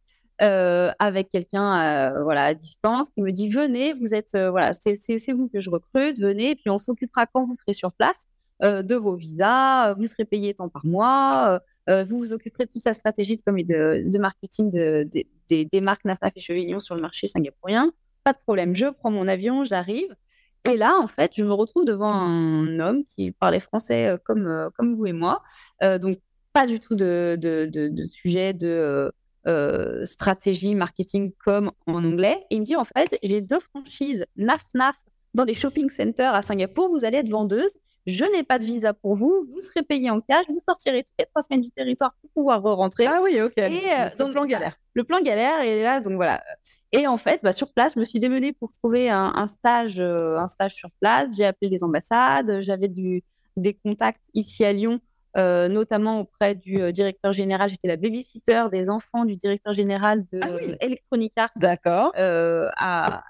euh, 0.43 0.91
avec 0.99 1.31
quelqu'un 1.31 1.83
euh, 1.83 2.23
voilà 2.23 2.47
à 2.47 2.55
distance 2.55 3.09
qui 3.11 3.21
me 3.21 3.31
dit 3.31 3.49
venez, 3.49 3.93
vous 3.93 4.15
êtes 4.15 4.35
euh, 4.35 4.51
voilà 4.51 4.73
c'est 4.73 5.33
vous 5.33 5.49
que 5.49 5.61
je 5.61 5.71
recrute, 5.71 6.19
venez, 6.19 6.55
puis 6.57 6.71
on 6.71 6.79
s'occupera 6.79 7.27
quand 7.27 7.47
vous 7.47 7.55
serez 7.55 7.73
sur 7.73 7.93
place 7.93 8.27
de 8.63 8.95
vos 8.95 9.15
visas, 9.15 9.95
vous 9.95 10.07
serez 10.07 10.27
payé 10.27 10.53
tant 10.53 10.69
par 10.69 10.85
mois, 10.85 11.61
vous 11.89 12.19
vous 12.19 12.33
occuperez 12.35 12.67
de 12.67 12.71
toute 12.71 12.85
la 12.85 12.93
stratégie 12.93 13.37
de, 13.37 13.43
de, 13.43 14.11
de 14.11 14.19
marketing 14.19 14.71
de, 14.71 15.09
des 15.49 15.81
marques 15.81 16.05
Nafnaf 16.05 16.33
et 16.37 16.41
Chevignon 16.41 16.79
sur 16.79 16.95
le 16.95 17.01
marché 17.01 17.27
singapourien. 17.27 17.91
Pas 18.23 18.35
de 18.35 18.39
problème, 18.39 18.77
je 18.77 18.87
prends 18.87 19.11
mon 19.11 19.29
avion, 19.29 19.65
j'arrive. 19.65 20.15
Et 20.69 20.77
là, 20.77 20.99
en 20.99 21.07
fait, 21.07 21.33
je 21.35 21.43
me 21.43 21.53
retrouve 21.53 21.85
devant 21.85 22.13
un 22.13 22.79
homme 22.81 23.05
qui 23.05 23.33
parlait 23.33 23.61
français 23.61 24.09
euh, 24.09 24.19
comme, 24.23 24.47
euh, 24.47 24.69
comme 24.77 24.95
vous 24.95 25.07
et 25.07 25.13
moi. 25.13 25.43
Euh, 25.83 25.99
donc, 25.99 26.19
pas 26.53 26.67
du 26.67 26.81
tout 26.81 26.95
de, 26.97 27.39
sujet 28.07 28.53
de 28.53 29.13
stratégie 30.05 30.75
marketing 30.75 31.33
comme 31.45 31.73
en 31.87 32.05
anglais. 32.05 32.45
Et 32.51 32.57
il 32.57 32.61
me 32.61 32.65
dit, 32.65 32.77
en 32.77 32.85
fait, 32.85 33.19
j'ai 33.23 33.41
deux 33.41 33.61
franchises 33.61 34.27
NAF-NAF 34.37 34.97
dans 35.33 35.45
des 35.45 35.55
shopping 35.55 35.89
centers 35.91 36.35
à 36.35 36.43
Singapour. 36.43 36.91
Vous 36.91 37.05
allez 37.05 37.19
être 37.19 37.31
vendeuse 37.31 37.79
je 38.07 38.25
n'ai 38.25 38.43
pas 38.43 38.59
de 38.59 38.65
visa 38.65 38.95
pour 38.95 39.15
vous, 39.15 39.47
vous 39.53 39.61
serez 39.61 39.83
payé 39.83 40.11
en 40.11 40.21
cash, 40.21 40.47
vous 40.49 40.59
sortirez 40.59 41.03
toutes 41.03 41.15
les 41.19 41.27
trois 41.27 41.43
semaines 41.43 41.61
du 41.61 41.71
territoire 41.71 42.15
pour 42.21 42.31
pouvoir 42.31 42.63
re-rentrer. 42.63 43.07
Ah 43.07 43.21
oui, 43.23 43.41
ok. 43.41 43.53
Et 43.59 43.93
euh, 43.93 44.09
donc, 44.19 44.29
le 44.29 44.33
plan 44.33 44.47
galère. 44.47 44.77
Le 44.95 45.05
plan 45.05 45.21
galère, 45.21 45.61
et 45.61 45.83
là, 45.83 46.01
donc 46.01 46.15
voilà. 46.15 46.43
Et 46.93 47.07
en 47.07 47.17
fait, 47.17 47.43
bah, 47.43 47.53
sur 47.53 47.73
place, 47.73 47.95
je 47.95 48.01
me 48.01 48.05
suis 48.05 48.19
démenée 48.19 48.53
pour 48.53 48.73
trouver 48.73 49.11
un, 49.11 49.47
stage, 49.47 50.01
euh, 50.01 50.39
un 50.39 50.49
stage 50.49 50.75
sur 50.75 50.91
place. 51.01 51.37
J'ai 51.37 51.45
appelé 51.45 51.71
les 51.71 51.85
ambassades, 51.85 52.61
j'avais 52.63 52.89
des 52.89 53.75
contacts 53.85 54.25
ici 54.35 54.65
à 54.65 54.73
Lyon. 54.73 55.01
Euh, 55.37 55.69
notamment 55.69 56.19
auprès 56.19 56.57
du 56.57 56.93
directeur 56.93 57.33
général, 57.33 57.71
j'étais 57.71 57.87
la 57.87 57.97
babysitter 57.97 58.65
des 58.73 58.91
enfants 58.91 59.25
du 59.25 59.37
directeur 59.37 59.73
général 59.75 60.27
de 60.27 60.41
ah 60.43 60.49
Electronic 60.81 61.33
Arts 61.37 61.53
D'accord. 61.55 62.13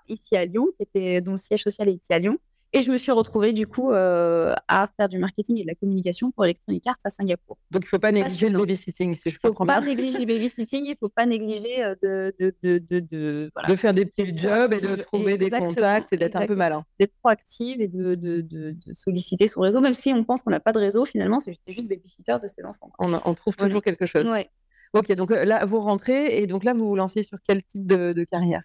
ici 0.08 0.34
à 0.34 0.44
Lyon, 0.46 0.68
qui 0.78 0.84
était, 0.84 1.20
dont 1.20 1.32
le 1.32 1.38
siège 1.38 1.64
social 1.64 1.88
est 1.88 1.94
ici 1.94 2.12
à 2.14 2.18
Lyon. 2.18 2.38
Et 2.72 2.82
je 2.82 2.92
me 2.92 2.98
suis 2.98 3.10
retrouvée 3.10 3.52
du 3.52 3.66
coup 3.66 3.90
euh, 3.90 4.54
à 4.68 4.88
faire 4.96 5.08
du 5.08 5.18
marketing 5.18 5.58
et 5.58 5.62
de 5.62 5.66
la 5.66 5.74
communication 5.74 6.30
pour 6.30 6.44
Electronic 6.44 6.86
Arts 6.86 6.98
à 7.04 7.10
Singapour. 7.10 7.58
Donc 7.72 7.82
il 7.82 7.86
ne 7.86 7.88
faut 7.88 7.98
pas 7.98 8.12
négliger 8.12 8.48
le 8.48 8.58
babysitting, 8.58 9.14
si 9.16 9.30
je 9.30 9.40
peux 9.40 9.48
comprendre. 9.48 9.72
Il 9.72 9.74
ne 9.74 9.80
faut 9.80 9.86
pas 9.86 10.02
négliger 10.02 10.18
le 10.18 10.26
babysitting, 10.26 10.84
il 10.84 10.90
ne 10.90 10.94
faut 10.94 11.08
pas 11.08 11.26
négliger 11.26 11.82
de, 12.00 12.32
de, 12.38 12.54
de, 12.62 12.78
de, 13.00 13.50
de 13.68 13.76
faire 13.76 13.92
des 13.92 14.06
petits 14.06 14.36
jobs 14.36 14.72
et 14.72 14.80
de 14.80 14.94
trouver 14.96 15.36
des 15.36 15.50
contacts 15.50 16.12
et 16.12 16.16
d'être 16.16 16.36
un 16.36 16.46
peu 16.46 16.54
malin. 16.54 16.84
D'être 17.00 17.14
proactive 17.20 17.80
et 17.80 17.88
de, 17.88 18.14
de, 18.14 18.76
solliciter 18.92 19.48
son 19.48 19.62
réseau, 19.62 19.80
même 19.80 19.94
si 19.94 20.12
on 20.12 20.22
pense 20.22 20.42
qu'on 20.42 20.50
n'a 20.50 20.60
pas 20.60 20.72
de 20.72 20.78
réseau, 20.78 21.04
finalement, 21.04 21.40
c'est 21.40 21.58
juste 21.66 21.88
babysitter 21.88 22.36
de 22.40 22.48
ses 22.48 22.64
enfants. 22.64 22.92
On, 23.00 23.12
on 23.24 23.34
trouve 23.34 23.56
toujours 23.56 23.82
quelque 23.82 24.06
chose. 24.06 24.26
Ouais. 24.26 24.46
Ok, 24.92 25.12
donc 25.12 25.30
euh, 25.30 25.44
là, 25.44 25.64
vous 25.66 25.80
rentrez 25.80 26.38
et 26.38 26.46
donc 26.46 26.62
là, 26.64 26.74
vous 26.74 26.86
vous 26.86 26.96
lancez 26.96 27.22
sur 27.22 27.38
quel 27.46 27.62
type 27.64 27.86
de 27.86 28.24
carrière? 28.24 28.62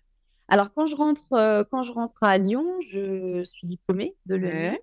Alors, 0.47 0.73
quand 0.73 0.85
je 0.85 0.95
rentre, 0.95 1.23
euh, 1.33 1.63
quand 1.69 1.81
je 1.81 1.91
rentre 1.91 2.15
à 2.21 2.37
Lyon, 2.37 2.65
je 2.87 3.43
suis 3.43 3.65
diplômée 3.65 4.15
de 4.27 4.35
l'EM. 4.35 4.77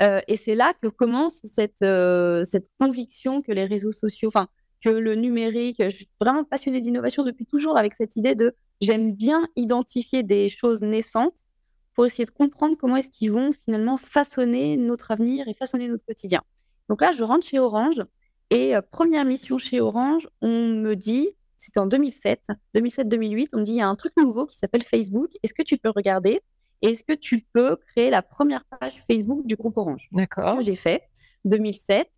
Euh, 0.00 0.20
et 0.28 0.36
c'est 0.36 0.54
là 0.54 0.74
que 0.80 0.88
commence 0.88 1.40
cette, 1.44 1.82
euh, 1.82 2.44
cette 2.44 2.68
conviction 2.78 3.42
que 3.42 3.52
les 3.52 3.64
réseaux 3.64 3.92
sociaux, 3.92 4.28
enfin, 4.28 4.48
que 4.82 4.90
le 4.90 5.14
numérique, 5.14 5.82
je 5.82 5.88
suis 5.88 6.08
vraiment 6.20 6.44
passionnée 6.44 6.80
d'innovation 6.80 7.24
depuis 7.24 7.46
toujours 7.46 7.78
avec 7.78 7.94
cette 7.94 8.16
idée 8.16 8.34
de 8.34 8.54
j'aime 8.82 9.12
bien 9.12 9.48
identifier 9.56 10.22
des 10.22 10.50
choses 10.50 10.82
naissantes 10.82 11.46
pour 11.94 12.04
essayer 12.04 12.26
de 12.26 12.30
comprendre 12.30 12.76
comment 12.78 12.96
est-ce 12.96 13.10
qu'ils 13.10 13.32
vont 13.32 13.52
finalement 13.64 13.96
façonner 13.96 14.76
notre 14.76 15.10
avenir 15.10 15.48
et 15.48 15.54
façonner 15.54 15.88
notre 15.88 16.04
quotidien. 16.04 16.42
Donc 16.90 17.00
là, 17.00 17.12
je 17.12 17.22
rentre 17.22 17.46
chez 17.46 17.58
Orange 17.58 18.02
et 18.50 18.74
première 18.90 19.24
mission 19.24 19.56
chez 19.56 19.80
Orange, 19.80 20.28
on 20.42 20.68
me 20.68 20.94
dit 20.94 21.30
c'était 21.56 21.80
en 21.80 21.86
2007, 21.86 22.48
2007-2008. 22.74 23.48
On 23.52 23.58
me 23.58 23.64
dit 23.64 23.72
il 23.72 23.76
y 23.76 23.80
a 23.80 23.88
un 23.88 23.96
truc 23.96 24.12
nouveau 24.16 24.46
qui 24.46 24.56
s'appelle 24.56 24.82
Facebook. 24.82 25.30
Est-ce 25.42 25.54
que 25.54 25.62
tu 25.62 25.78
peux 25.78 25.90
regarder? 25.90 26.40
Et 26.82 26.90
est-ce 26.90 27.04
que 27.04 27.14
tu 27.14 27.44
peux 27.52 27.76
créer 27.76 28.10
la 28.10 28.22
première 28.22 28.64
page 28.64 29.02
Facebook 29.10 29.46
du 29.46 29.56
groupe 29.56 29.76
Orange? 29.78 30.08
D'accord. 30.12 30.52
Ce 30.52 30.58
que 30.58 30.64
j'ai 30.64 30.74
fait. 30.74 31.02
2007. 31.44 32.08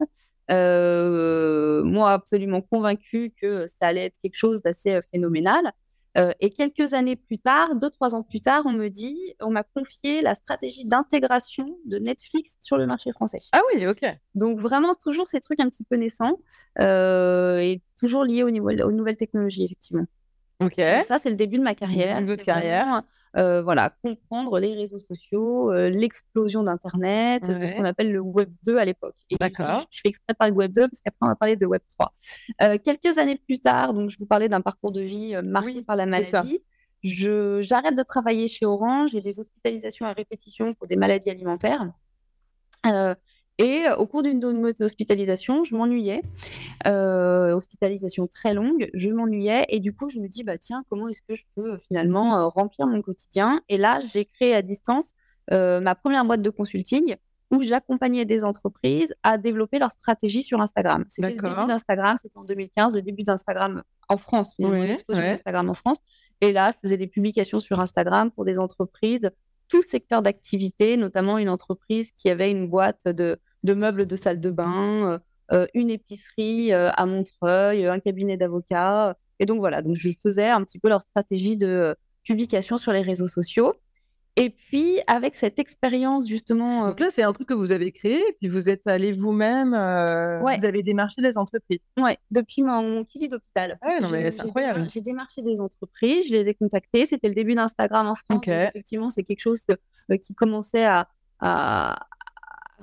Euh, 0.50 1.82
moi, 1.84 2.12
absolument 2.12 2.62
convaincu 2.62 3.32
que 3.40 3.66
ça 3.66 3.88
allait 3.88 4.06
être 4.06 4.18
quelque 4.22 4.36
chose 4.36 4.62
d'assez 4.62 4.94
euh, 4.94 5.00
phénoménal. 5.12 5.72
Euh, 6.16 6.32
et 6.40 6.50
quelques 6.50 6.94
années 6.94 7.16
plus 7.16 7.38
tard, 7.38 7.74
deux, 7.74 7.90
trois 7.90 8.14
ans 8.14 8.22
plus 8.22 8.40
tard, 8.40 8.62
on 8.64 8.72
me 8.72 8.88
dit, 8.88 9.16
on 9.40 9.50
m'a 9.50 9.62
confié 9.62 10.22
la 10.22 10.34
stratégie 10.34 10.86
d'intégration 10.86 11.78
de 11.84 11.98
Netflix 11.98 12.56
sur 12.60 12.78
le 12.78 12.86
marché 12.86 13.12
français. 13.12 13.38
Ah 13.52 13.60
oui, 13.72 13.86
ok. 13.86 14.04
Donc 14.34 14.58
vraiment 14.58 14.94
toujours 14.94 15.28
ces 15.28 15.40
trucs 15.40 15.60
un 15.60 15.68
petit 15.68 15.84
peu 15.84 15.96
naissants 15.96 16.38
euh, 16.80 17.58
et 17.58 17.82
toujours 17.98 18.24
liés 18.24 18.42
au 18.42 18.50
niveau, 18.50 18.70
aux 18.70 18.92
nouvelles 18.92 19.16
technologies, 19.16 19.64
effectivement. 19.64 20.06
Ok. 20.60 20.80
ça, 21.02 21.18
c'est 21.18 21.30
le 21.30 21.36
début 21.36 21.58
de 21.58 21.62
ma 21.62 21.74
carrière. 21.74 22.22
De 22.22 22.34
carrière. 22.34 23.02
Euh, 23.36 23.62
voilà, 23.62 23.92
comprendre 24.02 24.58
les 24.58 24.74
réseaux 24.74 24.98
sociaux, 24.98 25.72
euh, 25.72 25.90
l'explosion 25.90 26.62
d'Internet, 26.62 27.46
ce 27.46 27.74
qu'on 27.74 27.84
appelle 27.84 28.12
le 28.12 28.20
Web 28.20 28.50
2 28.64 28.78
à 28.78 28.84
l'époque. 28.84 29.14
D'accord. 29.38 29.86
Je, 29.90 30.00
fais 30.00 30.08
exprès 30.08 30.32
de 30.32 30.36
parler 30.36 30.52
de 30.52 30.56
Web 30.56 30.72
2 30.72 30.88
parce 30.88 31.00
qu'après, 31.00 31.18
on 31.20 31.26
va 31.26 31.36
parler 31.36 31.56
de 31.56 31.66
Web 31.66 31.82
3. 31.98 32.12
Euh, 32.62 32.78
quelques 32.82 33.18
années 33.18 33.36
plus 33.36 33.58
tard, 33.58 33.92
donc 33.92 34.10
je 34.10 34.18
vous 34.18 34.26
parlais 34.26 34.48
d'un 34.48 34.60
parcours 34.60 34.92
de 34.92 35.00
vie 35.00 35.36
marqué 35.42 35.82
par 35.82 35.96
la 35.96 36.06
maladie. 36.06 36.62
J'arrête 37.02 37.96
de 37.96 38.02
travailler 38.02 38.48
chez 38.48 38.66
Orange, 38.66 39.10
j'ai 39.10 39.20
des 39.20 39.38
hospitalisations 39.38 40.06
à 40.06 40.12
répétition 40.12 40.74
pour 40.74 40.86
des 40.88 40.96
maladies 40.96 41.30
alimentaires. 41.30 41.86
Et 43.58 43.86
euh, 43.86 43.96
au 43.96 44.06
cours 44.06 44.22
d'une 44.22 44.42
hospitalisation, 44.80 45.64
je 45.64 45.74
m'ennuyais. 45.74 46.22
Euh, 46.86 47.52
hospitalisation 47.52 48.28
très 48.28 48.54
longue, 48.54 48.88
je 48.94 49.10
m'ennuyais. 49.10 49.66
Et 49.68 49.80
du 49.80 49.92
coup, 49.92 50.08
je 50.08 50.20
me 50.20 50.28
dis, 50.28 50.44
bah, 50.44 50.58
tiens, 50.58 50.84
comment 50.88 51.08
est-ce 51.08 51.22
que 51.28 51.34
je 51.34 51.44
peux 51.56 51.72
euh, 51.72 51.78
finalement 51.88 52.48
remplir 52.50 52.86
mon 52.86 53.02
quotidien? 53.02 53.60
Et 53.68 53.76
là, 53.76 53.98
j'ai 54.00 54.24
créé 54.24 54.54
à 54.54 54.62
distance 54.62 55.12
ma 55.50 55.94
première 55.94 56.26
boîte 56.26 56.42
de 56.42 56.50
consulting 56.50 57.16
où 57.50 57.62
j'accompagnais 57.62 58.26
des 58.26 58.44
entreprises 58.44 59.14
à 59.22 59.38
développer 59.38 59.78
leur 59.78 59.90
stratégie 59.90 60.42
sur 60.42 60.60
Instagram. 60.60 61.06
C'était 61.08 61.30
le 61.30 61.40
début 61.40 61.66
d'Instagram, 61.66 62.16
c'était 62.20 62.36
en 62.36 62.44
2015, 62.44 62.94
le 62.94 63.00
début 63.00 63.22
d'Instagram 63.22 63.82
en 64.10 64.18
France, 64.18 64.54
l'explosion 64.58 65.22
d'Instagram 65.22 65.70
en 65.70 65.74
France. 65.74 65.98
Et 66.42 66.52
là, 66.52 66.70
je 66.72 66.76
faisais 66.82 66.98
des 66.98 67.06
publications 67.06 67.60
sur 67.60 67.80
Instagram 67.80 68.30
pour 68.30 68.44
des 68.44 68.58
entreprises, 68.58 69.30
tout 69.68 69.82
secteur 69.82 70.22
d'activité, 70.22 70.96
notamment 70.96 71.38
une 71.38 71.48
entreprise 71.48 72.12
qui 72.16 72.28
avait 72.28 72.50
une 72.50 72.68
boîte 72.68 73.08
de 73.08 73.38
de 73.64 73.74
meubles 73.74 74.06
de 74.06 74.16
salle 74.16 74.40
de 74.40 74.50
bain, 74.50 75.10
euh, 75.10 75.18
euh, 75.52 75.66
une 75.74 75.90
épicerie 75.90 76.72
euh, 76.72 76.90
à 76.92 77.06
Montreuil, 77.06 77.86
un 77.86 78.00
cabinet 78.00 78.36
d'avocats. 78.36 79.16
Et 79.38 79.46
donc 79.46 79.58
voilà, 79.58 79.82
donc 79.82 79.96
je 79.96 80.10
faisais 80.22 80.48
un 80.48 80.62
petit 80.64 80.78
peu 80.78 80.88
leur 80.88 81.02
stratégie 81.02 81.56
de 81.56 81.96
publication 82.24 82.78
sur 82.78 82.92
les 82.92 83.02
réseaux 83.02 83.28
sociaux. 83.28 83.74
Et 84.36 84.50
puis, 84.50 85.00
avec 85.08 85.34
cette 85.34 85.58
expérience, 85.58 86.28
justement. 86.28 86.86
Donc 86.88 87.00
là, 87.00 87.08
c'est 87.10 87.24
un 87.24 87.32
truc 87.32 87.48
que 87.48 87.54
vous 87.54 87.72
avez 87.72 87.90
créé, 87.90 88.22
puis 88.38 88.48
vous 88.48 88.68
êtes 88.68 88.86
allé 88.86 89.12
vous-même, 89.12 89.70
vous 89.70 90.64
avez 90.64 90.84
démarché 90.84 91.20
des 91.22 91.36
entreprises. 91.36 91.80
Oui, 91.96 92.12
depuis 92.30 92.62
mon 92.62 93.02
petit 93.02 93.18
lit 93.18 93.28
d'hôpital. 93.28 93.78
Ah 93.82 93.98
non, 94.00 94.10
mais 94.10 94.30
c'est 94.30 94.42
incroyable. 94.42 94.86
J'ai 94.90 95.00
démarché 95.00 95.42
des 95.42 95.60
entreprises, 95.60 96.28
je 96.28 96.32
les 96.32 96.48
ai 96.48 96.54
contactées. 96.54 97.04
C'était 97.04 97.26
le 97.26 97.34
début 97.34 97.56
d'Instagram 97.56 98.06
en 98.06 98.14
France. 98.14 98.46
effectivement, 98.46 99.10
c'est 99.10 99.24
quelque 99.24 99.40
chose 99.40 99.66
qui 100.22 100.36
commençait 100.36 100.84
à, 100.84 101.08
à, 101.40 102.07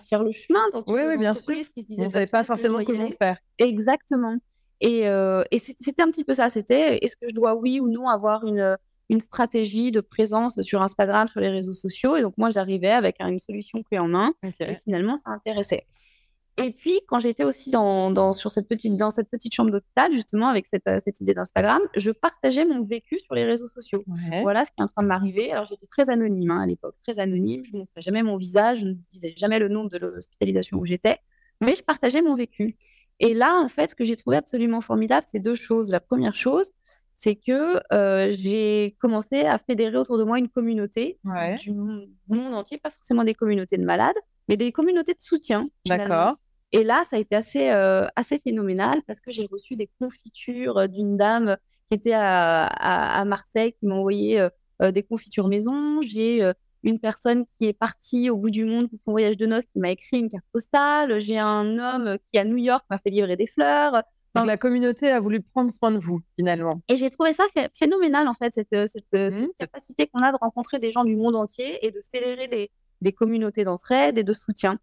faire 0.03 0.23
le 0.23 0.31
chemin 0.31 0.61
dans 0.73 0.83
toutes 0.83 0.95
oui, 0.95 1.01
les 1.01 1.07
oui, 1.07 1.17
bien 1.17 1.33
sûr. 1.33 1.53
qui 1.53 1.63
se 1.63 1.85
disaient. 1.85 2.01
Vous 2.01 2.05
ne 2.05 2.09
savez 2.09 2.27
pas 2.27 2.43
forcément 2.43 2.83
comment 2.83 3.09
faire. 3.11 3.37
Exactement. 3.59 4.37
Et, 4.81 5.01
et 5.01 5.59
c'était 5.59 6.01
un 6.01 6.11
petit 6.11 6.23
peu 6.23 6.33
ça. 6.33 6.49
C'était 6.49 6.97
est-ce 6.97 7.15
que 7.15 7.27
je 7.29 7.33
dois, 7.33 7.55
oui 7.55 7.79
ou 7.79 7.89
non, 7.89 8.07
avoir 8.09 8.45
une 8.45 8.77
une 9.09 9.19
stratégie 9.19 9.91
de 9.91 10.01
présence 10.01 10.59
sur 10.61 10.81
Instagram, 10.81 11.27
sur 11.27 11.39
les 11.39 11.49
réseaux 11.49 11.73
sociaux? 11.73 12.15
Et 12.15 12.23
donc, 12.23 12.33
moi, 12.37 12.49
j'arrivais 12.49 12.89
avec 12.89 13.19
une 13.19 13.37
solution 13.37 13.83
clé 13.83 13.99
en 13.99 14.07
main. 14.07 14.33
Et 14.59 14.77
finalement, 14.83 15.15
ça 15.15 15.29
intéressait. 15.29 15.85
Et 16.57 16.71
puis, 16.71 17.01
quand 17.07 17.19
j'étais 17.19 17.43
aussi 17.43 17.69
dans, 17.69 18.11
dans, 18.11 18.31
sur 18.31 18.49
cette 18.49 18.69
petite, 18.69 18.95
dans 18.95 19.11
cette 19.11 19.29
petite 19.29 19.53
chambre 19.53 19.71
d'hôpital, 19.71 20.13
justement, 20.13 20.47
avec 20.47 20.67
cette, 20.67 20.87
euh, 20.87 20.99
cette 21.03 21.19
idée 21.19 21.33
d'Instagram, 21.33 21.81
je 21.97 22.11
partageais 22.11 22.63
mon 22.63 22.83
vécu 22.83 23.19
sur 23.19 23.35
les 23.35 23.43
réseaux 23.43 23.67
sociaux. 23.67 24.03
Voilà 24.41 24.63
ce 24.63 24.71
qui 24.71 24.79
est 24.79 24.83
en 24.83 24.87
train 24.87 25.03
de 25.03 25.07
m'arriver. 25.07 25.51
Alors, 25.51 25.65
j'étais 25.65 25.85
très 25.85 26.09
anonyme 26.09 26.51
hein, 26.51 26.61
à 26.61 26.65
l'époque, 26.65 26.95
très 27.03 27.19
anonyme. 27.19 27.63
Je 27.65 27.73
ne 27.73 27.79
montrais 27.79 28.01
jamais 28.01 28.23
mon 28.23 28.37
visage, 28.37 28.79
je 28.79 28.87
ne 28.87 28.93
disais 28.93 29.33
jamais 29.35 29.59
le 29.59 29.67
nom 29.67 29.83
de 29.83 29.97
l'hospitalisation 29.97 30.77
où 30.77 30.85
j'étais, 30.85 31.19
mais 31.59 31.75
je 31.75 31.83
partageais 31.83 32.21
mon 32.21 32.35
vécu. 32.35 32.77
Et 33.19 33.33
là, 33.33 33.59
en 33.61 33.67
fait, 33.67 33.89
ce 33.89 33.95
que 33.95 34.05
j'ai 34.05 34.15
trouvé 34.15 34.37
absolument 34.37 34.79
formidable, 34.79 35.25
c'est 35.29 35.39
deux 35.39 35.55
choses. 35.55 35.91
La 35.91 35.99
première 35.99 36.35
chose, 36.35 36.71
c'est 37.11 37.35
que 37.35 37.81
j'ai 38.31 38.95
commencé 38.99 39.41
à 39.41 39.57
fédérer 39.57 39.97
autour 39.97 40.17
de 40.17 40.23
moi 40.23 40.37
une 40.37 40.49
communauté 40.49 41.19
du 41.59 41.73
monde 41.73 42.53
entier, 42.53 42.77
pas 42.77 42.91
forcément 42.91 43.25
des 43.25 43.33
communautés 43.33 43.77
de 43.77 43.85
malades, 43.85 44.15
mais 44.47 44.55
des 44.57 44.71
communautés 44.71 45.13
de 45.13 45.21
soutien. 45.21 45.67
D'accord. 45.85 46.37
Et 46.75 46.83
là, 46.83 47.03
ça 47.05 47.15
a 47.15 47.19
été 47.19 47.37
assez, 47.37 47.69
assez 47.69 48.37
phénoménal 48.39 49.01
parce 49.07 49.21
que 49.21 49.31
j'ai 49.31 49.47
reçu 49.49 49.77
des 49.77 49.89
confitures 49.97 50.89
d'une 50.89 51.15
dame 51.15 51.55
qui 51.89 51.95
était 51.95 52.11
à, 52.13 52.65
à, 52.65 53.23
Marseille, 53.23 53.71
qui 53.79 53.85
m'a 53.85 53.95
envoyé 53.95 54.45
des 54.81 55.01
confitures 55.01 55.47
maison. 55.47 56.01
J'ai 56.01 56.51
une 56.83 56.99
personne 56.99 57.45
qui 57.45 57.67
est 57.67 57.73
partie 57.73 58.29
au 58.29 58.35
bout 58.35 58.49
du 58.49 58.65
monde 58.65 58.89
pour 58.89 58.99
son 58.99 59.11
voyage 59.11 59.37
de 59.37 59.45
noces 59.45 59.63
qui 59.71 59.79
m'a 59.79 59.91
écrit 59.91 60.17
une 60.17 60.27
carte 60.27 60.43
postale. 60.51 61.21
J'ai 61.21 61.39
un 61.39 61.77
homme 61.77 62.17
qui, 62.29 62.39
à 62.39 62.43
New 62.43 62.57
York, 62.57 62.83
m'a 62.89 62.97
fait 62.97 63.09
livrer 63.09 63.37
des 63.37 63.47
fleurs. 63.47 64.03
Donc 64.35 64.47
la 64.47 64.57
communauté 64.57 65.09
a 65.09 65.21
voulu 65.21 65.41
prendre 65.41 65.71
soin 65.71 65.91
de 65.91 65.97
vous, 65.97 66.19
finalement. 66.37 66.81
Et 66.89 66.97
j'ai 66.97 67.09
trouvé 67.09 67.31
ça 67.31 67.45
phénoménal, 67.73 68.27
en 68.27 68.33
fait, 68.33 68.53
cette, 68.53 68.73
euh, 68.73 68.85
euh, 69.15 69.29
mmh. 69.31 69.47
capacité 69.57 70.07
qu'on 70.07 70.21
a 70.21 70.33
de 70.33 70.37
rencontrer 70.37 70.77
des 70.79 70.91
gens 70.91 71.05
du 71.05 71.15
monde 71.15 71.37
entier 71.37 71.85
et 71.85 71.91
de 71.91 72.01
fédérer 72.13 72.49
des, 72.49 72.69
des 73.01 73.13
communautés 73.13 73.63
d'entraide 73.63 74.17
et 74.17 74.23
de 74.23 74.33
soutien. 74.33 74.77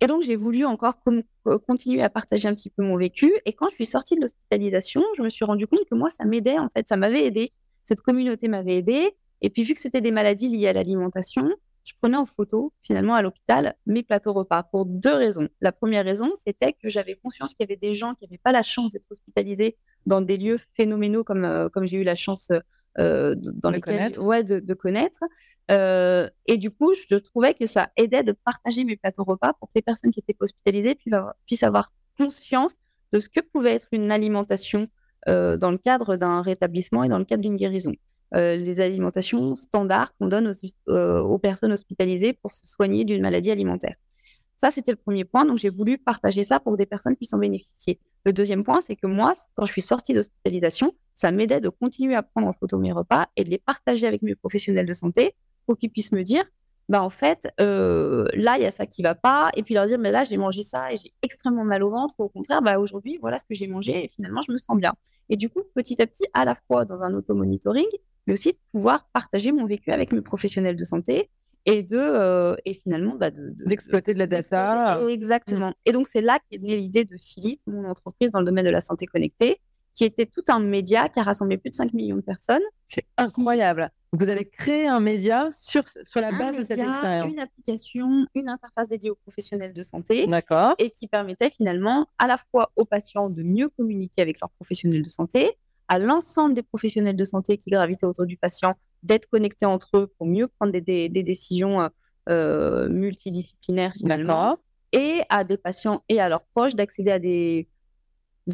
Et 0.00 0.06
donc, 0.06 0.22
j'ai 0.22 0.36
voulu 0.36 0.64
encore 0.64 0.94
euh, 1.08 1.58
continuer 1.58 2.02
à 2.02 2.08
partager 2.08 2.48
un 2.48 2.54
petit 2.54 2.70
peu 2.70 2.82
mon 2.82 2.96
vécu. 2.96 3.32
Et 3.44 3.52
quand 3.52 3.68
je 3.68 3.74
suis 3.74 3.86
sortie 3.86 4.16
de 4.16 4.22
l'hospitalisation, 4.22 5.02
je 5.16 5.22
me 5.22 5.28
suis 5.28 5.44
rendu 5.44 5.66
compte 5.66 5.84
que 5.88 5.94
moi, 5.94 6.08
ça 6.10 6.24
m'aidait, 6.24 6.58
en 6.58 6.68
fait, 6.70 6.88
ça 6.88 6.96
m'avait 6.96 7.24
aidé. 7.24 7.50
Cette 7.82 8.00
communauté 8.00 8.48
m'avait 8.48 8.76
aidé. 8.76 9.10
Et 9.42 9.50
puis, 9.50 9.62
vu 9.62 9.74
que 9.74 9.80
c'était 9.80 10.00
des 10.00 10.10
maladies 10.10 10.48
liées 10.48 10.68
à 10.68 10.72
l'alimentation, 10.72 11.50
je 11.84 11.92
prenais 12.00 12.16
en 12.16 12.26
photo, 12.26 12.72
finalement, 12.82 13.14
à 13.14 13.22
l'hôpital, 13.22 13.74
mes 13.86 14.02
plateaux 14.02 14.32
repas 14.32 14.62
pour 14.62 14.86
deux 14.86 15.14
raisons. 15.14 15.48
La 15.60 15.72
première 15.72 16.04
raison, 16.04 16.30
c'était 16.42 16.72
que 16.72 16.88
j'avais 16.88 17.16
conscience 17.16 17.52
qu'il 17.52 17.64
y 17.64 17.68
avait 17.68 17.76
des 17.76 17.94
gens 17.94 18.14
qui 18.14 18.24
n'avaient 18.24 18.38
pas 18.38 18.52
la 18.52 18.62
chance 18.62 18.92
d'être 18.92 19.10
hospitalisés 19.10 19.76
dans 20.06 20.20
des 20.22 20.38
lieux 20.38 20.58
phénoménaux 20.76 21.24
comme, 21.24 21.44
euh, 21.44 21.68
comme 21.68 21.86
j'ai 21.86 21.98
eu 21.98 22.04
la 22.04 22.14
chance 22.14 22.50
euh, 22.98 23.34
dans 23.36 23.70
de 23.70 23.78
connaître. 23.78 24.20
Ouais, 24.20 24.42
de, 24.42 24.74
connaître. 24.74 25.20
Euh, 25.70 26.28
et 26.46 26.56
du 26.56 26.70
coup, 26.70 26.92
je 26.94 27.16
trouvais 27.16 27.54
que 27.54 27.66
ça 27.66 27.90
aidait 27.96 28.24
de 28.24 28.32
partager 28.32 28.84
mes 28.84 28.96
plateaux 28.96 29.24
repas 29.24 29.52
pour 29.54 29.68
que 29.68 29.74
les 29.76 29.82
personnes 29.82 30.10
qui 30.10 30.20
étaient 30.20 30.36
hospitalisées 30.40 30.98
puissent 31.46 31.62
avoir 31.62 31.92
conscience 32.18 32.76
de 33.12 33.20
ce 33.20 33.28
que 33.28 33.40
pouvait 33.40 33.74
être 33.74 33.88
une 33.92 34.10
alimentation 34.12 34.88
dans 35.26 35.70
le 35.70 35.78
cadre 35.78 36.16
d'un 36.16 36.40
rétablissement 36.40 37.04
et 37.04 37.08
dans 37.08 37.18
le 37.18 37.24
cadre 37.24 37.42
d'une 37.42 37.56
guérison. 37.56 37.92
Euh, 38.36 38.54
les 38.54 38.80
alimentations 38.80 39.56
standards 39.56 40.14
qu'on 40.16 40.28
donne 40.28 40.52
euh, 40.88 41.20
aux, 41.20 41.38
personnes 41.38 41.72
hospitalisées 41.72 42.32
pour 42.32 42.52
se 42.52 42.64
soigner 42.64 43.04
d'une 43.04 43.22
maladie 43.22 43.50
alimentaire. 43.50 43.96
Ça, 44.56 44.70
c'était 44.70 44.92
le 44.92 44.98
premier 44.98 45.24
point. 45.24 45.44
Donc, 45.44 45.58
j'ai 45.58 45.70
voulu 45.70 45.98
partager 45.98 46.44
ça 46.44 46.60
pour 46.60 46.76
des 46.76 46.86
personnes 46.86 47.16
qui 47.16 47.26
sont 47.26 47.38
bénéficiées. 47.38 47.98
Le 48.24 48.32
deuxième 48.32 48.62
point, 48.62 48.80
c'est 48.82 48.94
que 48.94 49.08
moi, 49.08 49.34
quand 49.56 49.66
je 49.66 49.72
suis 49.72 49.82
sortie 49.82 50.12
d'hospitalisation, 50.12 50.94
ça 51.20 51.30
m'aidait 51.30 51.60
de 51.60 51.68
continuer 51.68 52.14
à 52.14 52.22
prendre 52.22 52.48
en 52.48 52.52
photo 52.52 52.78
mes 52.78 52.92
repas 52.92 53.26
et 53.36 53.44
de 53.44 53.50
les 53.50 53.58
partager 53.58 54.06
avec 54.06 54.22
mes 54.22 54.34
professionnels 54.34 54.86
de 54.86 54.92
santé 54.92 55.34
pour 55.66 55.76
qu'ils 55.76 55.90
puissent 55.90 56.12
me 56.12 56.22
dire, 56.22 56.44
bah 56.88 57.02
en 57.02 57.10
fait, 57.10 57.52
euh, 57.60 58.26
là, 58.34 58.56
il 58.56 58.62
y 58.62 58.66
a 58.66 58.70
ça 58.70 58.86
qui 58.86 59.02
va 59.02 59.14
pas. 59.14 59.50
Et 59.54 59.62
puis 59.62 59.74
leur 59.74 59.86
dire, 59.86 59.98
mais 59.98 60.10
là, 60.10 60.24
j'ai 60.24 60.38
mangé 60.38 60.62
ça 60.62 60.92
et 60.92 60.96
j'ai 60.96 61.12
extrêmement 61.22 61.64
mal 61.64 61.82
au 61.82 61.90
ventre. 61.90 62.14
Au 62.18 62.28
contraire, 62.28 62.62
bah, 62.62 62.78
aujourd'hui, 62.78 63.18
voilà 63.20 63.38
ce 63.38 63.44
que 63.44 63.54
j'ai 63.54 63.66
mangé 63.66 64.04
et 64.04 64.08
finalement, 64.08 64.40
je 64.40 64.52
me 64.52 64.58
sens 64.58 64.78
bien. 64.78 64.94
Et 65.28 65.36
du 65.36 65.48
coup, 65.50 65.62
petit 65.74 66.00
à 66.00 66.06
petit, 66.06 66.24
à 66.32 66.44
la 66.44 66.54
fois 66.54 66.84
dans 66.84 67.00
un 67.02 67.12
auto-monitoring 67.14 67.86
mais 68.26 68.34
aussi 68.34 68.52
de 68.52 68.58
pouvoir 68.70 69.08
partager 69.12 69.52
mon 69.52 69.66
vécu 69.66 69.90
avec 69.90 70.12
mes 70.12 70.20
professionnels 70.20 70.76
de 70.76 70.84
santé 70.84 71.30
et 71.66 71.82
de 71.82 71.98
euh, 71.98 72.56
et 72.64 72.74
finalement 72.74 73.16
bah, 73.16 73.30
d'exploiter 73.32 74.14
de, 74.14 74.18
la 74.18 74.26
data. 74.26 75.00
Exactement. 75.08 75.74
Et 75.84 75.92
donc 75.92 76.06
c'est 76.06 76.20
là 76.20 76.38
qu'est 76.48 76.58
née 76.58 76.76
l'idée 76.76 77.04
de 77.04 77.16
Philit, 77.16 77.58
mon 77.66 77.88
entreprise 77.88 78.30
dans 78.30 78.40
le 78.40 78.46
domaine 78.46 78.64
de 78.64 78.70
la 78.70 78.80
santé 78.80 79.06
connectée, 79.06 79.58
qui 79.94 80.04
était 80.04 80.26
tout 80.26 80.42
un 80.48 80.60
média 80.60 81.08
qui 81.08 81.18
a 81.20 81.22
rassemblé 81.22 81.58
plus 81.58 81.70
de 81.70 81.74
5 81.74 81.92
millions 81.92 82.16
de 82.16 82.22
personnes. 82.22 82.62
C'est 82.86 83.04
incroyable. 83.16 83.90
Vous 84.12 84.28
avez 84.28 84.44
créé 84.44 84.88
un 84.88 85.00
média 85.00 85.50
sur, 85.52 85.84
sur 85.86 86.20
la 86.20 86.30
base 86.32 86.58
de 86.58 86.64
cette 86.64 86.78
expérience. 86.78 87.32
Une 87.32 87.38
application, 87.38 88.26
une 88.34 88.48
interface 88.48 88.88
dédiée 88.88 89.10
aux 89.10 89.18
professionnels 89.24 89.72
de 89.72 89.82
santé. 89.82 90.26
D'accord. 90.26 90.74
Et 90.78 90.90
qui 90.90 91.06
permettait 91.06 91.50
finalement 91.50 92.06
à 92.18 92.26
la 92.26 92.38
fois 92.50 92.72
aux 92.76 92.84
patients 92.84 93.30
de 93.30 93.42
mieux 93.42 93.68
communiquer 93.68 94.22
avec 94.22 94.40
leurs 94.40 94.50
professionnels 94.50 95.02
de 95.02 95.08
santé, 95.08 95.52
à 95.88 95.98
l'ensemble 95.98 96.54
des 96.54 96.62
professionnels 96.62 97.16
de 97.16 97.24
santé 97.24 97.56
qui 97.56 97.70
gravitaient 97.70 98.06
autour 98.06 98.26
du 98.26 98.36
patient 98.36 98.74
d'être 99.02 99.26
connectés 99.28 99.66
entre 99.66 99.96
eux 99.96 100.06
pour 100.18 100.26
mieux 100.26 100.48
prendre 100.48 100.72
des, 100.72 101.08
décisions 101.08 101.82
euh, 101.82 101.88
euh, 102.28 102.88
multidisciplinaires 102.88 103.92
finalement. 103.94 104.58
Et 104.92 105.22
à 105.28 105.44
des 105.44 105.56
patients 105.56 106.02
et 106.08 106.20
à 106.20 106.28
leurs 106.28 106.42
proches 106.42 106.74
d'accéder 106.74 107.12
à 107.12 107.20
des 107.20 107.68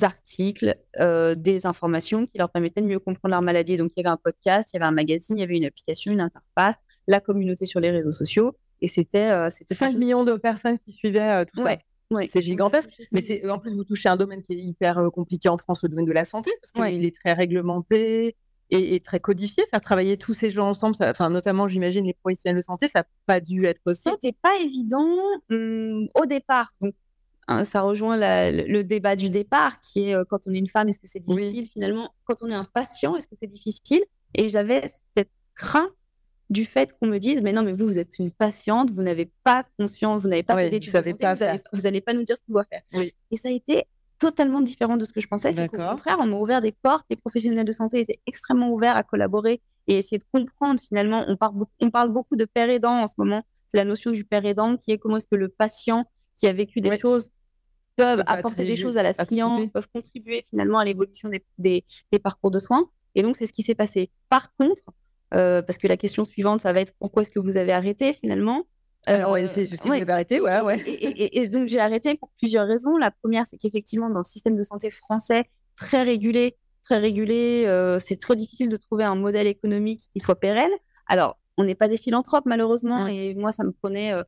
articles, 0.02 0.76
euh, 0.98 1.34
des 1.34 1.66
informations 1.66 2.26
qui 2.26 2.38
leur 2.38 2.50
permettaient 2.50 2.80
de 2.80 2.86
mieux 2.86 2.98
comprendre 2.98 3.32
leur 3.32 3.42
maladie. 3.42 3.76
Donc 3.76 3.92
il 3.96 4.00
y 4.00 4.06
avait 4.06 4.12
un 4.12 4.16
podcast, 4.16 4.70
il 4.72 4.76
y 4.76 4.78
avait 4.78 4.88
un 4.88 4.94
magazine, 4.94 5.36
il 5.38 5.40
y 5.40 5.44
avait 5.44 5.56
une 5.56 5.64
application, 5.64 6.12
une 6.12 6.20
interface, 6.20 6.76
la 7.06 7.20
communauté 7.20 7.66
sur 7.66 7.80
les 7.80 7.90
réseaux 7.90 8.12
sociaux. 8.12 8.56
Et 8.82 8.88
c'était... 8.88 9.48
c'était 9.50 9.74
5 9.74 9.96
millions 9.96 10.24
de 10.24 10.34
personnes 10.36 10.78
qui 10.78 10.92
suivaient 10.92 11.46
tout 11.46 11.62
ça 11.62 11.76
c'est 12.28 12.42
gigantesque. 12.42 12.90
Mais 13.12 13.20
c'est 13.20 13.48
en 13.48 13.58
plus 13.58 13.74
vous 13.74 13.84
touchez 13.84 14.08
un 14.08 14.16
domaine 14.16 14.42
qui 14.42 14.54
est 14.54 14.60
hyper 14.62 14.98
euh, 14.98 15.10
compliqué 15.10 15.48
en 15.48 15.58
France, 15.58 15.82
le 15.82 15.88
domaine 15.88 16.06
de 16.06 16.12
la 16.12 16.24
santé, 16.24 16.50
parce 16.60 16.72
qu'il 16.72 17.04
est 17.04 17.14
très 17.14 17.32
réglementé 17.32 18.36
et, 18.70 19.00
très 19.00 19.20
codifié. 19.20 19.64
Faire 19.70 19.80
travailler 19.80 20.16
tous 20.16 20.32
ces 20.32 20.50
gens 20.50 20.68
ensemble, 20.68 20.96
enfin 21.00 21.30
notamment 21.30 21.68
j'imagine 21.68 22.04
les 22.04 22.14
professionnels 22.14 22.56
de 22.56 22.64
santé, 22.64 22.88
ça 22.88 23.00
n'a 23.00 23.06
pas 23.26 23.40
dû 23.40 23.64
être 23.66 23.94
simple. 23.94 24.18
C'était 24.20 24.36
pas 24.40 24.56
évident 24.60 25.16
hum, 25.50 26.08
au 26.14 26.26
départ. 26.26 26.72
Donc 26.80 26.94
hein, 27.48 27.64
ça 27.64 27.82
rejoint 27.82 28.16
le 28.16 28.82
débat 28.82 29.16
du 29.16 29.30
départ, 29.30 29.80
qui 29.80 30.10
est 30.10 30.14
euh, 30.14 30.24
quand 30.28 30.40
on 30.46 30.52
est 30.52 30.58
une 30.58 30.68
femme, 30.68 30.88
est-ce 30.88 30.98
que 30.98 31.06
c'est 31.06 31.20
difficile 31.20 31.66
finalement? 31.66 32.12
Quand 32.24 32.36
on 32.42 32.48
est 32.48 32.54
un 32.54 32.64
patient, 32.64 33.16
est-ce 33.16 33.26
que 33.26 33.34
c'est 33.36 33.46
difficile? 33.46 34.02
Et 34.34 34.48
j'avais 34.48 34.82
cette 34.88 35.30
crainte 35.54 36.06
du 36.50 36.64
fait 36.64 36.96
qu'on 36.98 37.06
me 37.06 37.18
dise 37.18 37.42
mais 37.42 37.52
non 37.52 37.62
mais 37.62 37.72
vous 37.72 37.86
vous 37.86 37.98
êtes 37.98 38.18
une 38.18 38.30
patiente 38.30 38.92
vous 38.92 39.02
n'avez 39.02 39.30
pas 39.42 39.64
conscience 39.78 40.22
vous 40.22 40.28
n'avez 40.28 40.42
pas 40.42 40.56
fait 40.56 40.70
d'études 40.70 40.92
vous 41.72 41.80
n'allez 41.82 42.00
pas 42.00 42.12
nous 42.12 42.22
dire 42.22 42.36
ce 42.36 42.42
qu'on 42.46 42.52
doit 42.52 42.64
faire. 42.64 42.82
Et 42.92 43.36
ça 43.36 43.48
a 43.48 43.50
été 43.50 43.84
totalement 44.18 44.60
différent 44.60 44.96
de 44.96 45.04
ce 45.04 45.12
que 45.12 45.20
je 45.20 45.26
pensais 45.26 45.52
c'est 45.52 45.68
qu'au 45.68 45.76
contraire 45.76 46.18
on 46.20 46.26
m'a 46.26 46.36
ouvert 46.36 46.60
des 46.60 46.72
portes 46.72 47.04
les 47.10 47.16
professionnels 47.16 47.64
de 47.64 47.72
santé 47.72 48.00
étaient 48.00 48.20
extrêmement 48.26 48.70
ouverts 48.70 48.96
à 48.96 49.02
collaborer 49.02 49.60
et 49.88 49.98
essayer 49.98 50.18
de 50.18 50.24
comprendre 50.32 50.80
finalement 50.80 51.24
on 51.26 51.36
parle 51.36 51.64
on 51.80 51.90
parle 51.90 52.10
beaucoup 52.10 52.36
de 52.36 52.44
père 52.44 52.70
aidant 52.70 53.00
en 53.00 53.08
ce 53.08 53.14
moment 53.18 53.44
c'est 53.66 53.76
la 53.76 53.84
notion 53.84 54.12
du 54.12 54.24
père 54.24 54.46
aidant 54.46 54.76
qui 54.76 54.92
est 54.92 54.98
comment 54.98 55.16
est-ce 55.16 55.26
que 55.26 55.36
le 55.36 55.48
patient 55.48 56.04
qui 56.36 56.46
a 56.46 56.52
vécu 56.52 56.80
des 56.80 56.96
choses 56.98 57.30
peuvent 57.96 58.22
apporter 58.26 58.64
des 58.64 58.76
choses 58.76 58.96
à 58.96 59.02
la 59.02 59.12
science 59.12 59.68
peuvent 59.70 59.88
contribuer 59.92 60.44
finalement 60.48 60.78
à 60.78 60.84
l'évolution 60.84 61.30
des, 61.58 61.84
des 62.12 62.18
parcours 62.18 62.50
de 62.50 62.58
soins 62.58 62.88
et 63.14 63.22
donc 63.22 63.36
c'est 63.36 63.46
ce 63.46 63.52
qui 63.52 63.62
s'est 63.62 63.74
passé 63.74 64.10
par 64.28 64.54
contre 64.56 64.84
euh, 65.34 65.62
parce 65.62 65.78
que 65.78 65.88
la 65.88 65.96
question 65.96 66.24
suivante, 66.24 66.60
ça 66.60 66.72
va 66.72 66.80
être 66.80 66.94
pourquoi 66.98 67.22
est-ce 67.22 67.30
que 67.30 67.40
vous 67.40 67.56
avez 67.56 67.72
arrêté 67.72 68.12
finalement? 68.12 68.64
Alors, 69.06 69.32
ouais, 69.32 69.46
c'est 69.46 69.66
si 69.66 69.88
ouais. 69.88 70.04
vous 70.04 70.10
arrêté, 70.10 70.40
ouais, 70.40 70.60
ouais. 70.62 70.82
Et, 70.86 71.46
donc 71.48 71.68
j'ai 71.68 71.78
arrêté 71.78 72.16
pour 72.16 72.30
plusieurs 72.38 72.66
raisons. 72.66 72.96
La 72.96 73.10
première, 73.10 73.46
c'est 73.46 73.56
qu'effectivement, 73.56 74.10
dans 74.10 74.20
le 74.20 74.24
système 74.24 74.56
de 74.56 74.62
santé 74.62 74.90
français, 74.90 75.44
très 75.76 76.02
régulé, 76.02 76.56
très 76.82 76.98
régulé, 76.98 77.64
euh, 77.66 77.98
c'est 78.00 78.16
très 78.16 78.34
difficile 78.34 78.68
de 78.68 78.76
trouver 78.76 79.04
un 79.04 79.14
modèle 79.14 79.46
économique 79.46 80.08
qui 80.12 80.20
soit 80.20 80.38
pérenne. 80.38 80.72
Alors, 81.06 81.38
on 81.56 81.64
n'est 81.64 81.76
pas 81.76 81.88
des 81.88 81.96
philanthropes 81.96 82.46
malheureusement, 82.46 83.06
et 83.06 83.34
moi, 83.34 83.52
ça 83.52 83.64
me 83.64 83.70
prenait 83.70 84.12
euh, 84.12 84.24